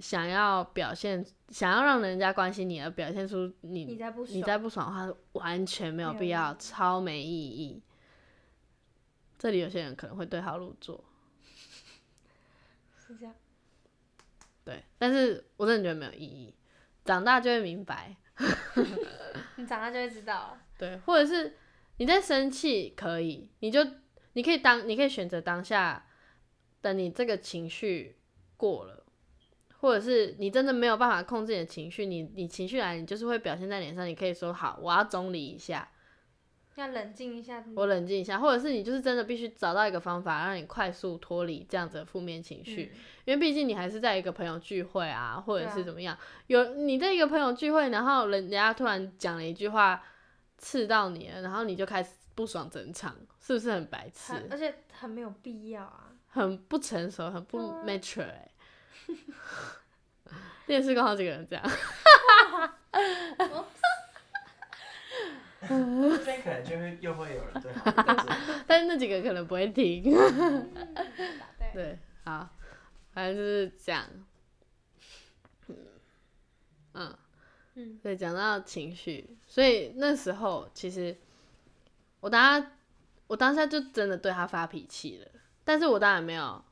[0.00, 3.96] 想要表现，想要让人家关心你而表现出你你
[4.42, 7.82] 在不爽的话，完全没有必要，超没意义。
[9.42, 11.02] 这里有些人可能会对号入座，
[12.96, 13.34] 是这样，
[14.64, 16.54] 对，但是我真的觉得没有意义。
[17.04, 18.16] 长大就会明白，
[19.58, 20.62] 你长大就会知道了。
[20.78, 21.56] 对，或者是
[21.96, 23.84] 你在生气可以，你就
[24.34, 26.06] 你可以当你可以选择当下，
[26.80, 28.16] 等你这个情绪
[28.56, 29.04] 过了，
[29.80, 35.90] 或者是你真的没有办法控制你的情绪，你你情绪来，你就是会表现在脸上，你可以说好，我要中理一下，
[36.76, 37.62] 要冷静一下。
[37.76, 46.16] 我冷静一下，或者是你就是真的必须找到一个方法，让你快速脱离这样子的负面情绪，嗯因为毕竟你还是在一个朋友聚会啊，或者是怎么样，
[46.48, 50.02] 有你在一个朋友聚会，然后人家突然讲了一句话
[50.58, 54.32] 刺到你了，然后你就开始不爽整场，是不是很白痴？
[54.50, 56.08] 而且很没有必要啊。
[56.34, 58.48] 很不成熟，很不 mature 哎、
[60.66, 61.62] 电视刚好几个人这样，
[65.68, 67.72] 这边可能就会又会有人对
[68.66, 70.02] 但是那几个可能不会听。
[71.72, 72.48] 对，好，
[73.12, 74.04] 反正就是这样。
[76.94, 77.16] 嗯，
[77.74, 81.16] 嗯对，讲到情绪，所以那时候其实
[82.20, 82.72] 我当下
[83.28, 85.28] 我当下就真的对他发脾气了，
[85.64, 86.62] 但是我当然没有，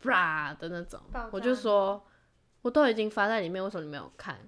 [0.00, 1.00] 啪的那种，
[1.30, 2.06] 我就说，
[2.62, 4.38] 我都已经发在里面，为什么你没有看？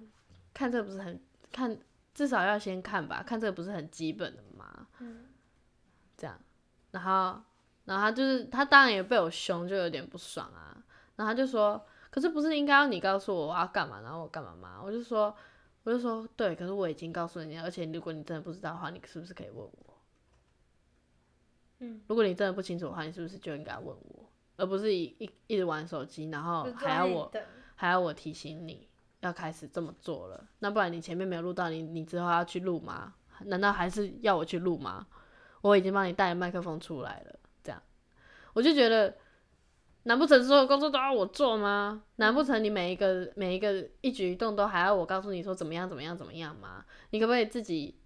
[0.51, 1.77] 看这不是很看，
[2.13, 4.87] 至少要先看吧，看这个不是很基本的吗？
[4.99, 5.25] 嗯
[6.17, 6.37] 这样，
[6.91, 7.41] 然后，
[7.85, 10.75] 然后他就是他当然也被我凶，就有点不爽啊。
[11.15, 14.81] 然后他就说，可是不是应该要你告诉我我要干嘛，然后我干嘛吗？
[14.83, 15.33] 我就说，
[15.83, 19.97] 我就说对，可是我已经告诉你了，而且如果你真的不知道的话，你是不是可以问我？
[21.79, 27.31] 嗯，如果你真的不清楚的话，你是不是就应该问我，而不是一一一直玩手机，然后还要我
[27.75, 28.88] 还要我提醒你
[29.21, 33.15] 要开始这么做了，那不然你前面没有录到，你你之后要去录吗？
[33.45, 35.07] 难道还是要我去录吗？
[35.61, 37.81] 我已经帮你带麦克风出来了，这样
[38.53, 39.17] 我就觉得，
[40.03, 42.03] 难不成所有工作都要我做吗？
[42.15, 46.85] 难不成你每一个每一个一举一动都还要我告诉你说怎么样怎么样怎么样吗？
[47.09, 47.99] 你可不可以自己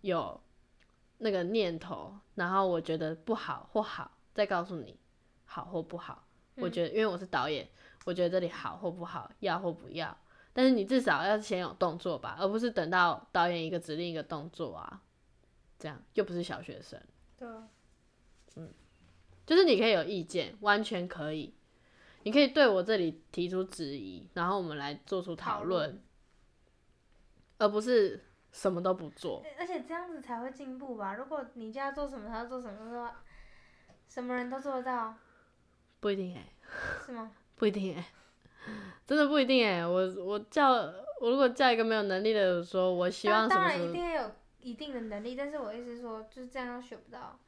[0.00, 0.40] 有
[1.18, 4.98] 那个念头，然后我觉得不好或好，再告诉你
[5.44, 6.26] 好或不好？
[6.56, 7.68] 我觉得，因为我是导演，
[8.06, 10.16] 我觉得这里好或不好，要或不要。
[10.56, 15.02] 但是你至少要先有动作吧，而不是等到导演一个指令一个动作啊，
[15.78, 16.98] 这样又不是小学生，
[17.36, 17.46] 对
[18.54, 18.72] 嗯，
[19.44, 21.52] 就是你可以有意见，完全可以，
[22.22, 25.90] 你可以对我这里提出质疑，然后我们来做出讨讨论。
[25.90, 26.02] 论，
[27.58, 29.44] 而不是什么都不做。
[29.58, 31.12] 而且这样子才会进步吧？
[31.12, 33.22] 如果你叫他做什么，他要做什么的话，
[34.08, 35.14] 什么人都做得到，
[36.00, 36.46] 不一定哎、
[37.04, 37.30] 是吗？
[37.56, 38.06] 不一定哎、
[39.06, 47.38] 真的不一定哎、我我叫我如果叫一个没有能力的说，我希望当当然什么当然一定要有一定的能力，但是我意思是说，就是这样又学不到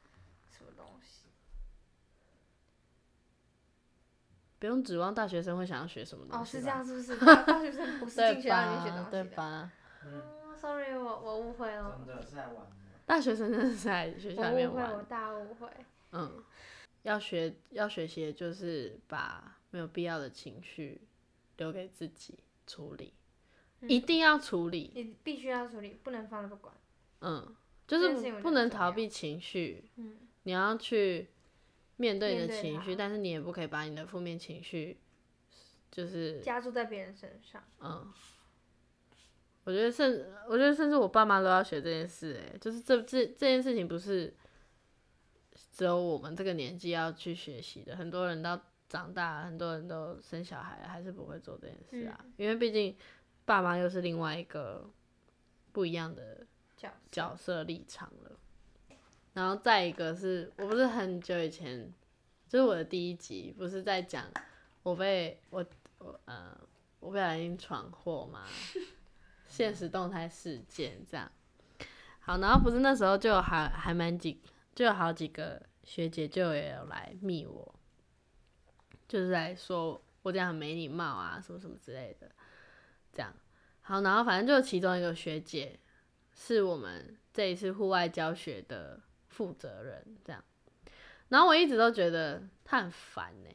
[0.50, 1.28] 什么东西。
[4.60, 7.16] 不用指望大学生会想要学什么东哦，西哦是这样，是不是？
[7.24, 8.68] 大大学生不是学校里面学吧？
[8.70, 9.10] 东西的。
[9.10, 9.72] 对吧？
[10.04, 12.66] 哦，sorry，我我误会了，真的是在玩。
[13.06, 15.68] 大学生真的是在学校里我误会，面玩我，大误会。
[16.12, 16.42] 嗯，
[17.02, 21.00] 要学要学习的就是把没有必要的情绪
[21.58, 23.12] 留给自己处理，
[23.80, 26.74] 嗯一定要处理，你必须要处理，不能放着不管。
[27.20, 27.54] 嗯，
[27.86, 31.28] 就是不能逃避情绪，嗯，你要去
[31.96, 34.98] 面对你的情绪，但是你也不可以把你的负面情绪，
[35.90, 37.62] 就是加注在别人身上。
[37.80, 38.12] 嗯，
[39.64, 44.34] 我觉得甚，我觉得甚至我爸妈都要学这件事，哎，就是这这这件事情不是
[45.72, 52.96] 只有我们这个年纪要去学习的，很多人到长大，很多人都生小孩了，还是不会做这件事啊，因为毕竟
[53.44, 54.88] 爸妈又是另外一个
[55.72, 56.46] 不一样的
[56.76, 58.32] 角色角色立场了。
[59.34, 61.92] 然后再一个是我不是很久以前，
[62.48, 64.24] 就是我的第一集，不是在讲
[64.82, 65.64] 我被我
[65.98, 66.58] 我呃
[66.98, 68.44] 我不小心闯祸嘛，
[69.46, 71.30] 现实动态事件这样。
[72.20, 74.40] 好，然后不是那时候就有还还蛮几，
[74.74, 77.74] 就有好几个学姐就也有来密我，
[79.08, 82.30] 就是来说我这样很没礼貌啊，什么什么之类的，
[83.10, 83.34] 这样。
[83.80, 85.80] 好，然后反正就其中一个学姐
[86.36, 90.44] 是我们这一次户外教学的负责人，这样。
[91.28, 93.50] 然后我一直都觉得她很烦呢、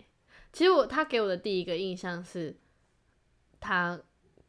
[0.51, 2.55] 其实我她给我的第一个印象是，
[3.59, 3.99] 她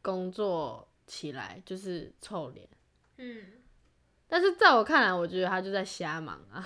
[0.01, 2.67] 工作起来就是臭脸，
[3.17, 3.45] 嗯，
[4.27, 6.63] 但是在我看来，我觉得她就在瞎忙啊。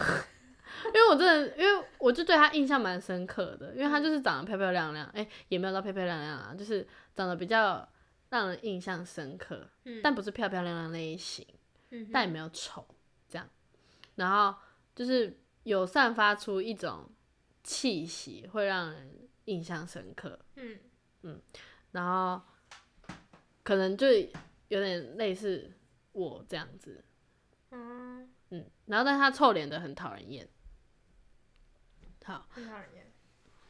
[0.85, 7.87] 因为我真的，因为我就对他印象蛮深刻的，因为他就是长得漂漂亮亮，哎、也没有到漂漂亮亮啊，就是长得比较
[8.29, 11.45] 让人印象深刻，嗯但不是漂漂亮亮那一型，
[11.91, 12.85] 嗯但也没有丑
[13.27, 13.47] 这样，
[14.15, 14.57] 然后
[14.95, 17.09] 就是有散发出一种
[17.63, 20.39] 气息，会让人印象深刻，
[21.23, 21.41] 嗯
[21.91, 22.41] 然后
[23.63, 24.07] 可能就
[24.67, 25.71] 有点类似
[26.11, 27.03] 我这样子，
[27.71, 30.47] 嗯，嗯，然后但是他臭脸的很讨人厌，
[32.29, 33.05] 好，很讨人厌。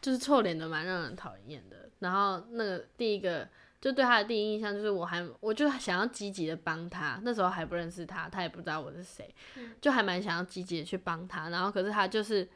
[0.02, 1.90] 就是臭脸的蛮让人讨厌的。
[2.00, 3.48] 然后那个第一个
[3.82, 12.48] 就对他的第一印象就是我还我就想要积极的帮他，那时候还不认识他，他也不知道我是谁，嗯就还蛮想要积极的去帮他，然后可是他就是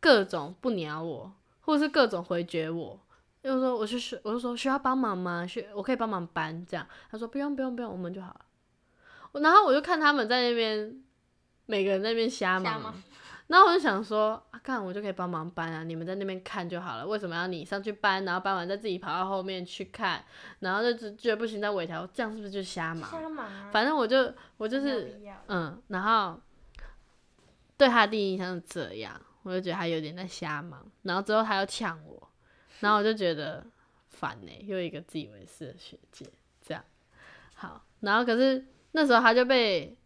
[0.00, 3.00] 各种不鸟我，或者是各种回绝我。
[3.40, 5.46] 就说我是需，我就说需要帮忙吗？
[5.46, 6.86] 需我可以帮忙搬这样。
[7.10, 8.40] 他说不用不用不用，我们就好了。
[9.32, 11.02] 我然后我就看他们在那边，
[11.64, 13.02] 每个人在那边瞎忙，瞎忙
[13.48, 20.22] 然后我就想说，啊，看我就可以帮忙搬啊，你们在那边看就好了，为什么要你上去搬，然后搬完再自己跑到后面去看，
[20.60, 23.10] 然后就只觉得不行再尾条，这样是不是就瞎忙？
[23.10, 26.38] 瞎忙啊，反正我就我就是嗯，然后
[27.76, 32.30] 对他的第一印象是这样，我就觉得他有点在瞎忙，然后之后他又呛我，
[32.80, 33.64] 然后我就觉得
[34.10, 36.30] 烦呢、又一个自以为是的学姐
[36.60, 36.84] 这样。
[37.54, 39.96] 好，然后可是那时候他就被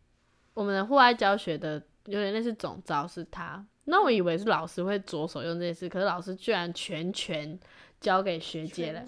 [0.55, 7.59] 我们的户外教学的有点类似总招是他，那我以为是老师会着手用这些事，可是老师居然全权
[8.01, 9.05] 交给学姐了？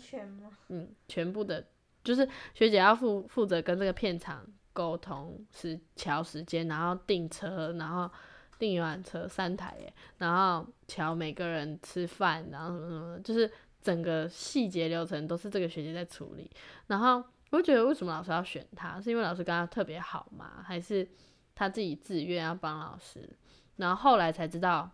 [0.69, 1.65] 嗯，全部的，
[2.03, 8.11] 就是学姐要负负责跟这个片场沟通时调时间，然后订车，然后
[8.59, 13.51] 订游览车三台耶，然后调每个人吃饭，然后什么什么，就是
[13.83, 16.51] 整个细节流程都是这个学姐在处理。
[16.87, 19.01] 然后我觉得为什么老师要选他？
[19.01, 20.63] 是因为老师跟他特别好吗？
[20.65, 21.07] 还是
[21.55, 23.29] 他自己自愿要帮老师？
[23.77, 24.91] 然后后来才知道，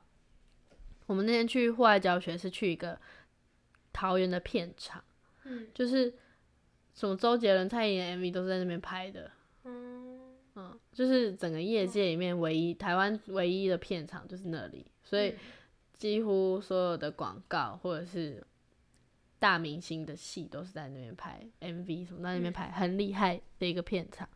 [1.07, 2.99] 我们那天去户外教学是去一个
[3.93, 5.03] 桃园的片场。
[5.45, 6.15] 嗯就是
[6.95, 9.31] 什么周杰伦、蔡依林 MV 都是在那边拍的，
[9.65, 10.21] 嗯，
[10.55, 15.37] 嗯，就是整个业界里面唯一台湾唯一的片场就是那里，所以嗯
[15.97, 18.43] 几乎所有的广告或者是
[19.39, 24.29] 大明星的戏都是在那边拍 MV 什么在那边拍，很厉害的一个片场。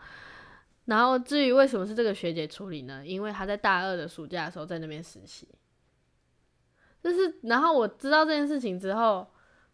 [0.87, 3.05] 然后至于为什么是这个学姐处理呢？
[3.07, 5.49] 因为她在大二的暑假的时候在那边实习，
[7.03, 9.26] 就是然后我知道这件事情之后，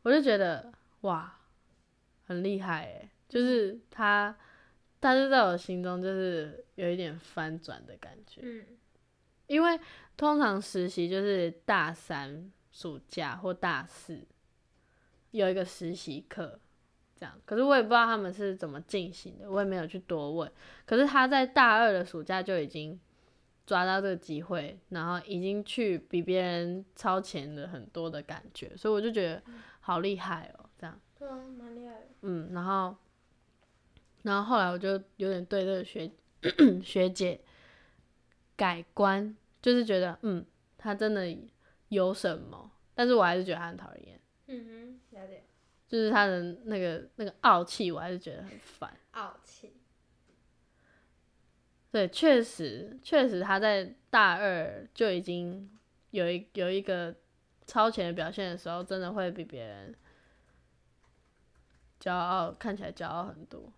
[0.02, 1.40] 我就觉得哇，
[2.26, 4.36] 很厉害诶，就是她，
[5.00, 8.40] 她就在我心中就是有一点翻转的感觉。
[8.44, 8.64] 嗯
[9.46, 9.80] 因为
[10.16, 14.24] 通常实习就是大三暑假或大四
[15.32, 16.60] 有一个实习课，
[17.20, 17.40] 这样。
[17.44, 20.50] 可是我也不知道他们是怎么进行的，我也没有去多问。
[20.86, 22.98] 可是他在大二的暑假就已经
[23.66, 29.42] 抓到这个机会，然后已经去比别人超前了很多的感觉，所以我就觉得
[29.80, 30.98] 好厉害哦，这样。
[31.16, 32.06] 对啊，蛮厉害的。
[32.22, 32.96] 嗯，然后，
[34.22, 36.10] 然后后来我就有点对这个学
[36.82, 37.38] 学姐
[38.56, 40.44] 改观，就是觉得嗯，
[40.78, 41.36] 她真的
[41.90, 45.44] 有什么，但是我还是觉得她很讨厌，嗯哼，了解。
[45.90, 48.96] 就是他的那个那个傲气，我还是觉得很烦。
[49.10, 49.72] 傲气。
[51.90, 55.68] 对，确实确实他在大二就已经
[56.12, 57.12] 有一有一个
[57.66, 59.92] 超前的表现的时候，真的会比别人
[62.00, 63.72] 骄傲，看起来骄傲很多。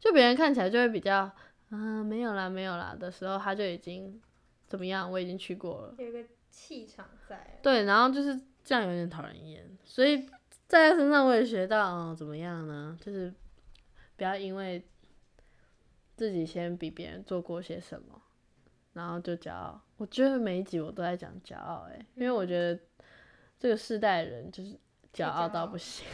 [0.00, 1.30] 就别人看起来就会比较，
[1.68, 4.18] 嗯、没有啦，没有啦的时候，他就已经
[4.66, 5.12] 怎么样？
[5.12, 5.94] 我已经去过了。
[5.98, 7.58] 有一个气场在。
[7.62, 9.76] 对，然后就是这样，有点讨人厌。
[9.84, 10.26] 所以
[10.66, 12.98] 在他身上我也学到，哦，怎么样呢？
[13.00, 13.32] 就是
[14.16, 14.82] 不要因为
[16.16, 18.22] 自己先比别人做过些什么，
[18.94, 19.80] 然后就骄傲。
[19.96, 22.80] 我觉得每一集我都在讲骄傲、欸，因为我觉得
[23.58, 24.78] 这个世代的人就是
[25.12, 26.06] 骄傲到不行。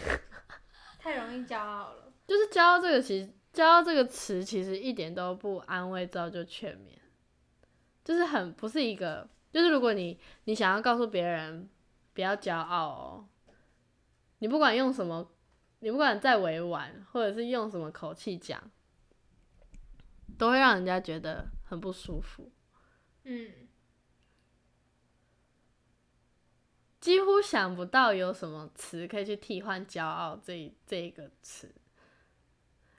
[0.99, 2.13] 太容易骄傲了。
[2.27, 6.99] 就是骄傲这个其实，骄傲这个词其实一点都不安慰、造就、劝勉，
[8.05, 11.69] 就是很不是一个，就是如果你你想要告诉别人
[12.13, 13.29] 不要骄傲哦，
[14.41, 15.31] 你不管用什么，
[15.79, 18.71] 你不管再委婉，或者是用什么口气讲，
[20.37, 22.51] 都会让人家觉得很不舒服。
[23.25, 23.51] 嗯，
[27.01, 31.75] 几乎想不到有什么词可以去替换“骄傲”这一这一个词，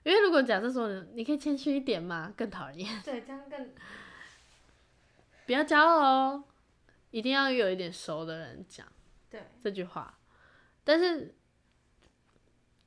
[0.04, 3.02] 因为如果假设说你可以谦虚一点嘛，更讨厌。
[3.02, 3.74] 对，这样更
[5.44, 6.44] 不要骄傲哦，
[7.10, 8.86] 一定要有一点熟的人讲
[9.28, 9.42] 对。
[9.60, 10.18] 这句话。
[10.84, 11.34] 但是，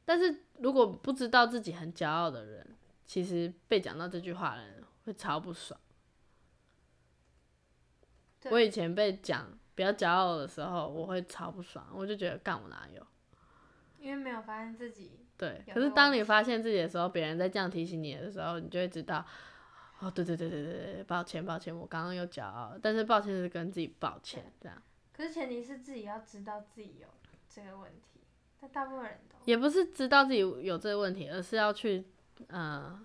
[0.04, 2.76] 但是如果不知道自己很骄傲的人，
[3.06, 5.80] 其实被讲到这句话的人会超不爽。
[8.52, 13.06] 我以前被讲比较骄傲的时候，我会超不爽，我就觉得干我哪有？
[14.00, 19.26] 因为没有发现自己对，可是当你发现自己的时候，别人在这样提醒你的时候，你就会知道，
[20.00, 24.80] 哦，对对对对对对，抱歉抱歉，我刚刚又骄傲，但是抱歉是跟自己抱歉这样。
[25.12, 27.08] 可是前提是自己要知道自己有
[27.56, 28.20] 这个问题，
[28.60, 32.06] 但大部分人都也不是知道自己有这个问题，而是要去
[32.48, 33.00] 呃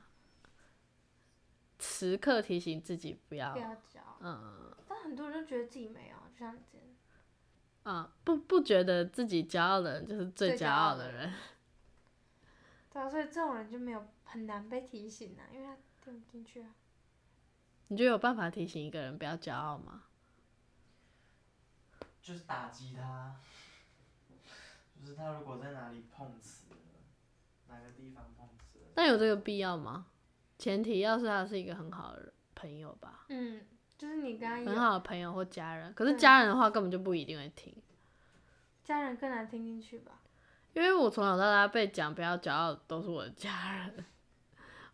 [1.78, 4.16] 时刻提醒自己不要不要骄傲。
[4.20, 6.80] 嗯但很多人就觉得自己没有，就像你之前，
[7.84, 11.32] 嗯不不觉得自己骄傲的人就是最骄傲的傲的人。
[12.92, 16.74] 对啊，所以这种人就没有很难被提醒啊，因为他听不进去啊。
[17.86, 20.02] 你就有办法提醒一个人不要骄傲吗？
[22.20, 23.34] 就是打击他，
[25.00, 26.76] 就是他如果在哪里碰瓷了，
[27.68, 30.06] 哪个地方碰瓷了，但有这个必要吗？
[30.58, 33.62] 前提要是他是一个很好的朋友吧，嗯，
[33.96, 35.94] 就是你跟他很好的朋友或家人。
[35.94, 37.74] 可是家人的话根本就不一定会听，
[38.84, 40.20] 家人更难听进去吧？
[40.74, 44.04] 因为我从小到大被讲不要骄傲，都是我的家人，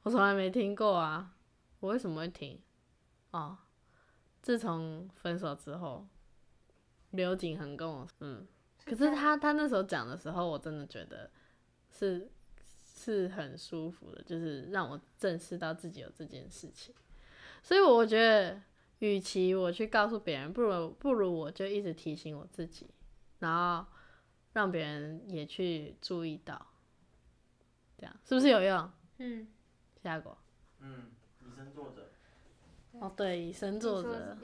[0.04, 1.34] 我从来没听过啊。
[1.80, 2.62] 我为什么会听？
[3.32, 3.58] 哦，
[4.40, 6.06] 自从分手之后，
[7.10, 8.46] 刘景恒跟我，嗯，
[8.86, 11.30] 可是他他那时候讲的时候，我真的觉得
[11.90, 12.30] 是
[12.84, 16.94] 是很舒服的，就是让我正视到自己有这件事情。
[17.62, 18.62] 所以我觉得，
[19.00, 22.88] 与其我去告诉别人，不如不如我就一直提醒我自己，
[23.40, 23.84] 然后
[24.52, 26.64] 让别人也去注意到，
[27.98, 28.90] 这样是不是有用？
[29.18, 29.48] 嗯，
[30.00, 30.38] 下果
[30.78, 31.10] 嗯，
[31.44, 32.08] 以身作则，
[33.00, 34.36] 哦，对，以身作则。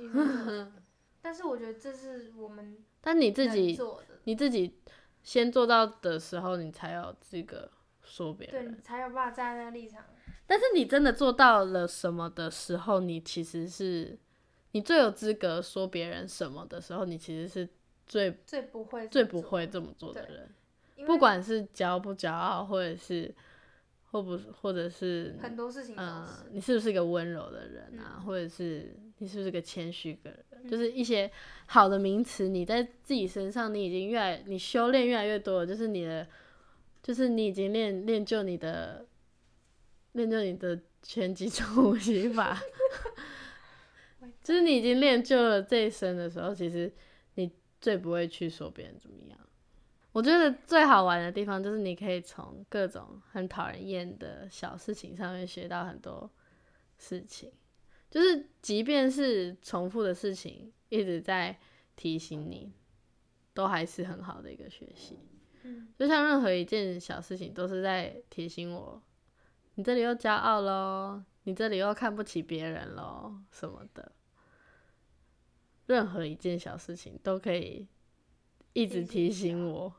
[1.23, 3.79] 但是我觉得这是我们但你自己，
[4.25, 4.79] 你自己
[5.23, 7.71] 先做到的时候，你才有资格
[8.03, 8.81] 说别人对你。
[8.81, 10.03] 才有办法站在那个立场。
[10.47, 14.19] 但是你真的做到了什么的时候，你其实是
[14.71, 17.69] 你最有资格说别人什么的时候，你其实是
[18.07, 20.55] 最最不会最不会这么做的人。
[21.05, 23.35] 不管是骄不骄傲，或者是
[24.13, 31.31] 或不或者是很多事情都嗯是，，你是不是一个温柔的人啊，嗯或者是你是不是个谦虚的人，就是一些
[31.67, 36.29] 好的名词，你在自己身上你已经越来你修炼越来越多了，就是你的，
[37.03, 39.07] 就是你已经练练就你的
[40.13, 42.61] 练就你的拳击中呼吸法，
[44.45, 46.93] 就是你已经练就了这一身的时候，其实
[47.37, 47.51] 你
[47.81, 49.39] 最不会去说别人怎么样。
[50.13, 56.31] 我觉得最好玩的地方就是你可以从各种很讨人厌的小事情上面学到很多
[56.99, 57.51] 事情，
[58.11, 61.59] 就是即便是重复的事情一直在
[61.97, 62.73] 提醒你，
[63.55, 65.19] 都还是很好的一个学习。
[65.63, 69.03] 嗯，就像任何一件小事情都是在提醒我，
[69.77, 74.13] 你这里又骄傲喽，你这里又看不起别人喽，什么的。
[75.87, 77.87] 任何一件小事情都可以
[78.73, 79.95] 一直提醒我，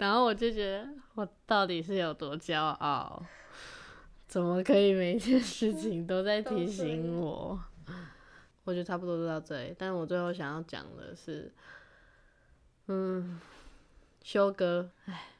[0.00, 3.22] 然后我就觉得我到底是有多骄傲，
[4.26, 7.62] 怎么可以每件事情都在 提醒我？
[8.64, 11.52] 我觉得差不多就到这里，但我最后想要讲的是，
[12.86, 13.38] 嗯，
[14.22, 15.32] 修哥，哎，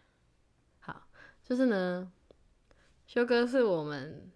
[0.80, 1.06] 好，
[1.42, 2.12] 就是呢，
[3.06, 4.30] 修哥是我们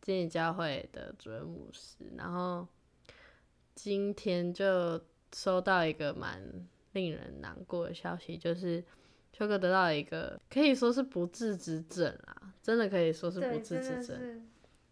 [0.00, 2.68] 经理教会的主任牧师，然后
[3.74, 5.02] 今天就
[5.34, 6.40] 收到一个蛮
[6.92, 8.84] 令人难过的消息，就是
[9.42, 14.48] 修哥得到了一个可以说是不治之症啊，真的可以说是不，治之症。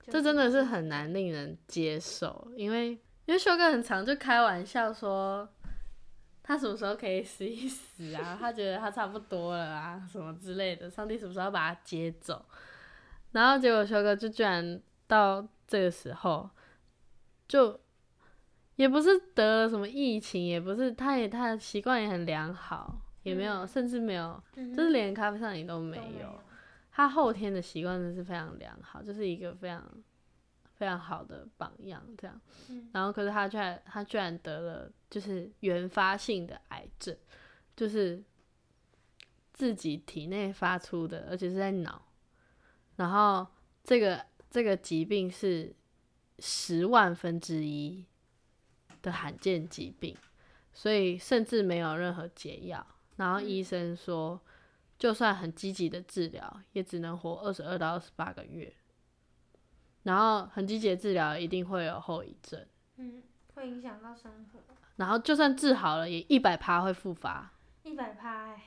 [0.09, 2.91] 这真的是很难令人接受，因为
[3.27, 5.49] 因为修哥很常就开玩笑说，
[6.43, 8.37] 他什么时候可以死一死啊？
[8.41, 12.45] 他觉得他差不多了啊，什么之类的，上帝什么时候要把他接走？
[13.31, 16.51] 然后结果修哥就居然到这个时候，
[17.47, 17.79] 就
[18.75, 26.41] 也不是得了什么疫情，也不是，他也他的习惯也很良好，也没有，嗯甚至没有，嗯就是连咖啡上瘾都没有。
[26.93, 29.83] 他后天的习惯真的是非常良好，就是一个非常
[30.75, 32.41] 非常好的榜样，这样。
[32.69, 37.17] 嗯然后可是他居然他居然得了就是原发性的癌症，
[37.77, 38.23] 就是
[39.53, 42.03] 自己体内发出的，而且是在脑。
[42.97, 43.47] 然后
[43.85, 45.75] 这个这个疾病是
[46.39, 48.05] 十万分之一
[49.01, 50.15] 的罕见疾病，
[50.73, 52.87] 所以甚至没有任何解药。
[53.21, 54.41] 然后医生说，
[54.99, 58.73] 就算很积极的治疗，也只能活二十二到二十八个月。
[60.05, 62.67] 然后很积极的治疗一定会有后遗症，
[62.97, 63.23] 嗯，
[63.55, 67.53] 会影响到生活，然后就算治好了，也一百趴会复发，
[67.83, 68.63] 一百趴，哎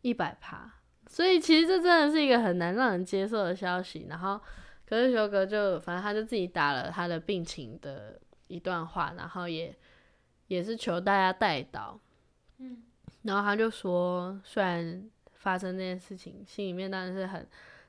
[0.00, 0.72] 一百趴。
[1.06, 4.06] 所以其实这真的是一个很难让人接受的消息。
[4.08, 4.40] 然后，
[4.86, 9.76] 可是修哥就反正他就自己打了他的病情的一段话，然后也
[10.46, 12.00] 也是求大家带到。
[12.56, 12.84] 嗯，
[13.22, 17.46] 然后他就说，虽然发生这件事情，心里面当然是很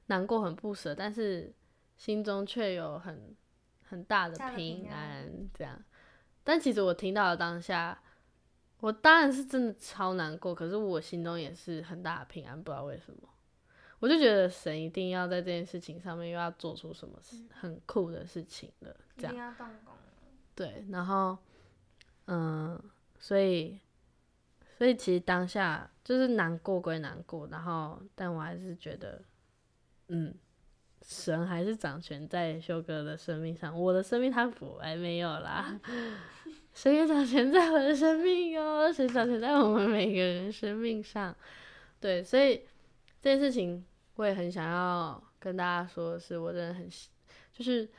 [0.07, 1.53] 难过、很不舍，但是
[1.97, 3.35] 心中却有很
[3.83, 5.81] 很大的平平安安，这样。
[6.43, 8.01] 但其实我听到的当下，
[8.79, 13.29] 我当然是真的超难过，可是我心中也是很大的平安，不知道为什么。
[13.99, 19.55] 我就觉得神一定要在这件事情上面又要做出什么事很酷的事情了，这样
[20.53, 21.37] 对，然后，
[22.27, 22.79] 嗯，
[23.17, 23.79] 所以，
[24.77, 29.21] 所以其实当下就是难过归难过，然后，但我还是觉得
[30.09, 30.35] 嗯，
[31.01, 35.79] 神还是掌权在修哥的生命上，我的生命他不还没有啦。
[36.73, 41.33] 神也掌权在我的生命哦，神掌权在我们每个人生命上。
[42.01, 42.57] 对，所以
[43.21, 46.89] 这件事情我也很想要跟大家说的是，我真的很
[47.53, 47.89] 就是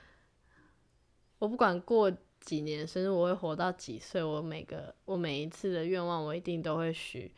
[1.39, 2.13] 我不管过
[2.47, 7.31] 几年生日，我会活到几岁，我每个我每一次的愿望，我一定都会许，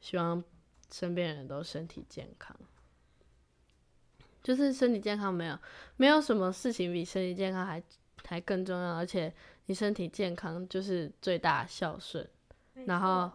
[0.00, 0.42] 希望
[0.90, 2.56] 身边人都身体健康。
[4.42, 5.58] 就是身体健康，没有
[5.96, 7.82] 没有什么事情比身体健康还
[8.24, 9.32] 还更重要，而且
[9.66, 12.26] 你身体健康就是最大孝顺。
[12.86, 13.30] 然后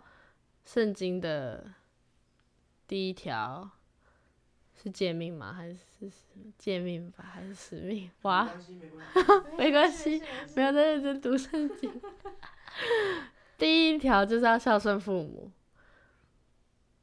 [0.65, 1.73] 圣经的
[2.87, 3.69] 第一条
[4.81, 5.51] 是借命吗？
[5.53, 6.11] 还是是
[6.57, 7.23] 诫命吧？
[7.33, 8.09] 还是使命？
[8.23, 8.49] 哇，
[9.57, 10.21] 没关系，
[10.55, 11.91] 没有在认真读圣经。
[13.57, 15.51] 第一条就是要孝顺父母。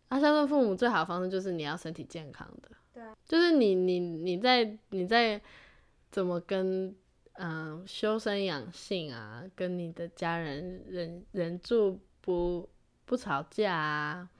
[0.08, 2.70] 啊，孝顺父母最好的方式就是你要身体健康的。
[2.94, 5.40] 对啊就是你你你在你在
[6.10, 6.94] 怎么跟
[7.38, 12.66] 嗯、修身养性啊，跟你的家人忍忍住不
[13.04, 14.30] 不吵架啊，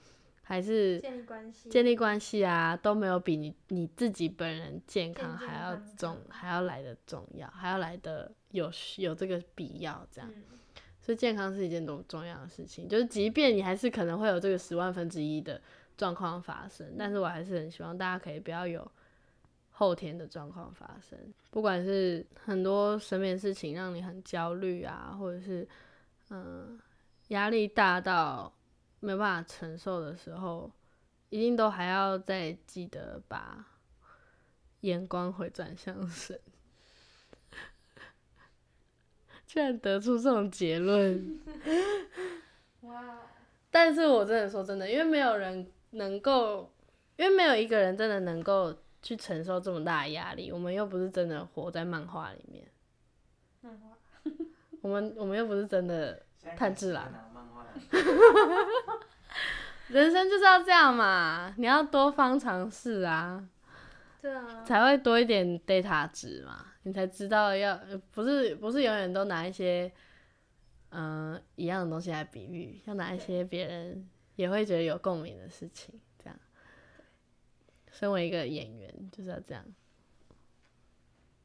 [0.49, 10.31] 还是建立关系，建立关系啊，都没有比你你自己本人健康还要康重，康还要来的重要，还要来的有需有这个必要这样。
[10.33, 10.45] 嗯，
[11.01, 15.61] 所以健康是一件多么重要的事情，就是即便你还是可能会有这个十万分之一的
[15.97, 18.89] 状况发生，但是我还是很希望大家可以不要有
[19.73, 21.19] 后天的状况发生，
[21.51, 25.67] 不管是很多身边的事情让你很焦虑啊，或者是
[26.31, 26.79] 嗯
[27.29, 28.53] 压力大到
[29.07, 30.69] 没有办法承受的时候，
[31.29, 33.65] 一定都还要再记得把
[34.81, 36.41] 眼光回转向神。
[39.47, 41.41] 居然得出这种结论，
[42.83, 43.19] 哇，
[43.71, 46.69] 但是我真的说真的，因为没有人能够，
[47.15, 50.51] 因为没有一个人真的能够去承受这么大的压力。
[50.51, 52.67] 我们又不是真的活在漫画里面，
[53.61, 53.97] 漫画，
[54.81, 57.73] 我们我们又不是真的，炭治郎拿漫画来
[59.89, 63.49] 人生就是要这样嘛，你要多方尝试啊，
[64.21, 69.91] 对啊，才会多一点 data 值嘛，你才知道要呃不是不是永远都拿一些
[70.91, 76.39] 嗯、呃一样的东西来比喻，要拿一些别人也会觉得有共鸣的事情，这样。
[77.93, 79.65] 身为一个演员就是要这样，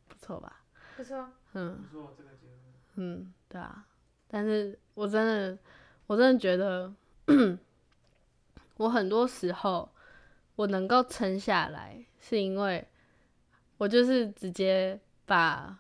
[0.08, 0.64] 不错吧？
[0.98, 2.74] 不错，嗯不错，这个节目。
[2.96, 3.86] 嗯，对啊。
[4.34, 5.58] 但是我真的
[6.08, 6.94] 我真的觉得，
[8.78, 9.90] 我很多时候
[10.56, 12.88] 我能够撑下来，是因为
[13.78, 15.78] 我就是直接把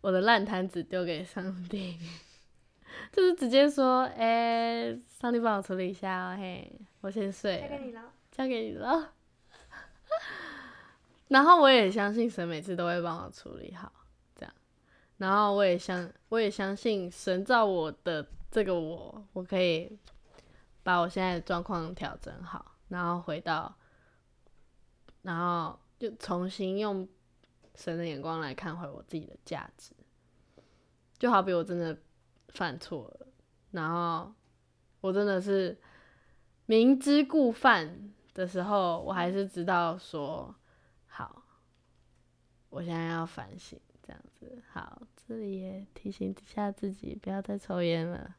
[0.00, 1.98] 我的烂摊子丢给上帝，
[3.10, 9.12] 就是直接说，哎、上帝帮我处理一下哦，嘿，我先睡了交给，你了，交给你了。
[11.28, 13.92] 然后我也相信神每次都会帮我处理好。
[15.18, 19.98] 然后我也相我也相信神造我的这个我，我可以
[20.82, 23.76] 把我现在的状况调整好，然后回到，
[25.22, 27.06] 然后就重新用
[27.74, 29.92] 神的眼光来看回我自己的价值。
[31.18, 31.98] 就好比我真的
[32.50, 33.26] 犯错了，
[33.72, 34.32] 然后
[35.00, 35.76] 我真的是
[36.66, 40.54] 明知故犯的时候，我还是知道说，
[41.08, 41.42] 好，
[42.70, 44.62] 我现在要反省，这样子。
[44.72, 48.34] 好，这里也提醒一下自己，不要再抽烟了。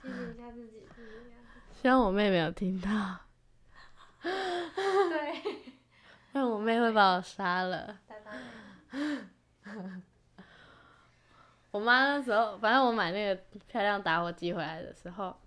[0.00, 1.36] 提醒一下自己，提醒一下
[1.82, 3.20] 希望我妹没有听到，
[4.22, 5.42] 对，
[6.32, 7.98] 不然我妹会把我杀了。
[11.70, 15.38] 我妈那时候，反正我买那个漂亮打火机回来的时候，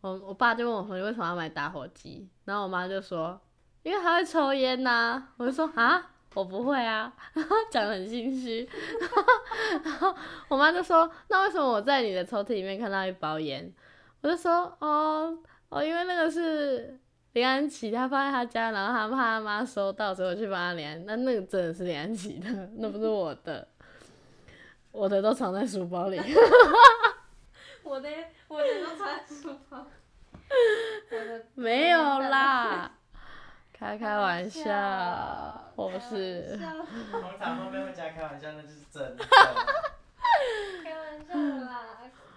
[0.00, 3.38] 我我爸就问我说：“你为什么要买打火机？”然后我妈就说
[3.84, 7.12] ：“因为他会抽烟呐、我就说：“啊，我不会啊。
[7.70, 8.68] ”讲的很心虚，
[9.84, 10.12] 然后
[10.48, 13.72] 我妈就说：“那为什么我在你的抽屉里面看到一包烟？”
[14.22, 16.98] 我就说：“哦哦，因为那个是
[17.34, 21.04] 林安琪，他放在他家，然后他怕他妈收到，所以我去帮他连。
[21.06, 23.68] 那那个真的是林安琪的， 那不是我的。”
[24.92, 26.20] 我的都藏在书包里。
[27.82, 28.08] 我的
[28.46, 29.84] 我的都藏在书包，
[31.10, 32.90] 我的没有啦，
[33.84, 36.58] 开开玩笑笑，我不是。
[37.10, 39.22] 通常后面会加开玩笑，那就是真的。
[40.82, 41.34] 开玩笑
[41.66, 41.80] 啦，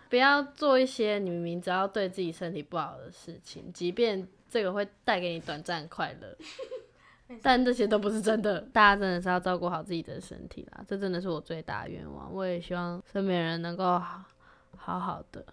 [0.09, 6.37] 不要做一些你明明知道对自己身体不好的事情，即便这个会带给你短暂快乐，
[7.41, 8.59] 但这些都不是真的。
[8.59, 12.29] 大家真的是要照顾好自己的身体啦，这真的是我最大的愿望。
[12.33, 14.21] 我也希望身边人能够好
[14.75, 15.45] 好好的。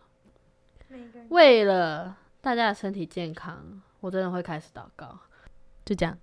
[1.28, 5.16] 为了大家的身体健康，我真的会开始祷告。
[5.84, 6.18] 就这样。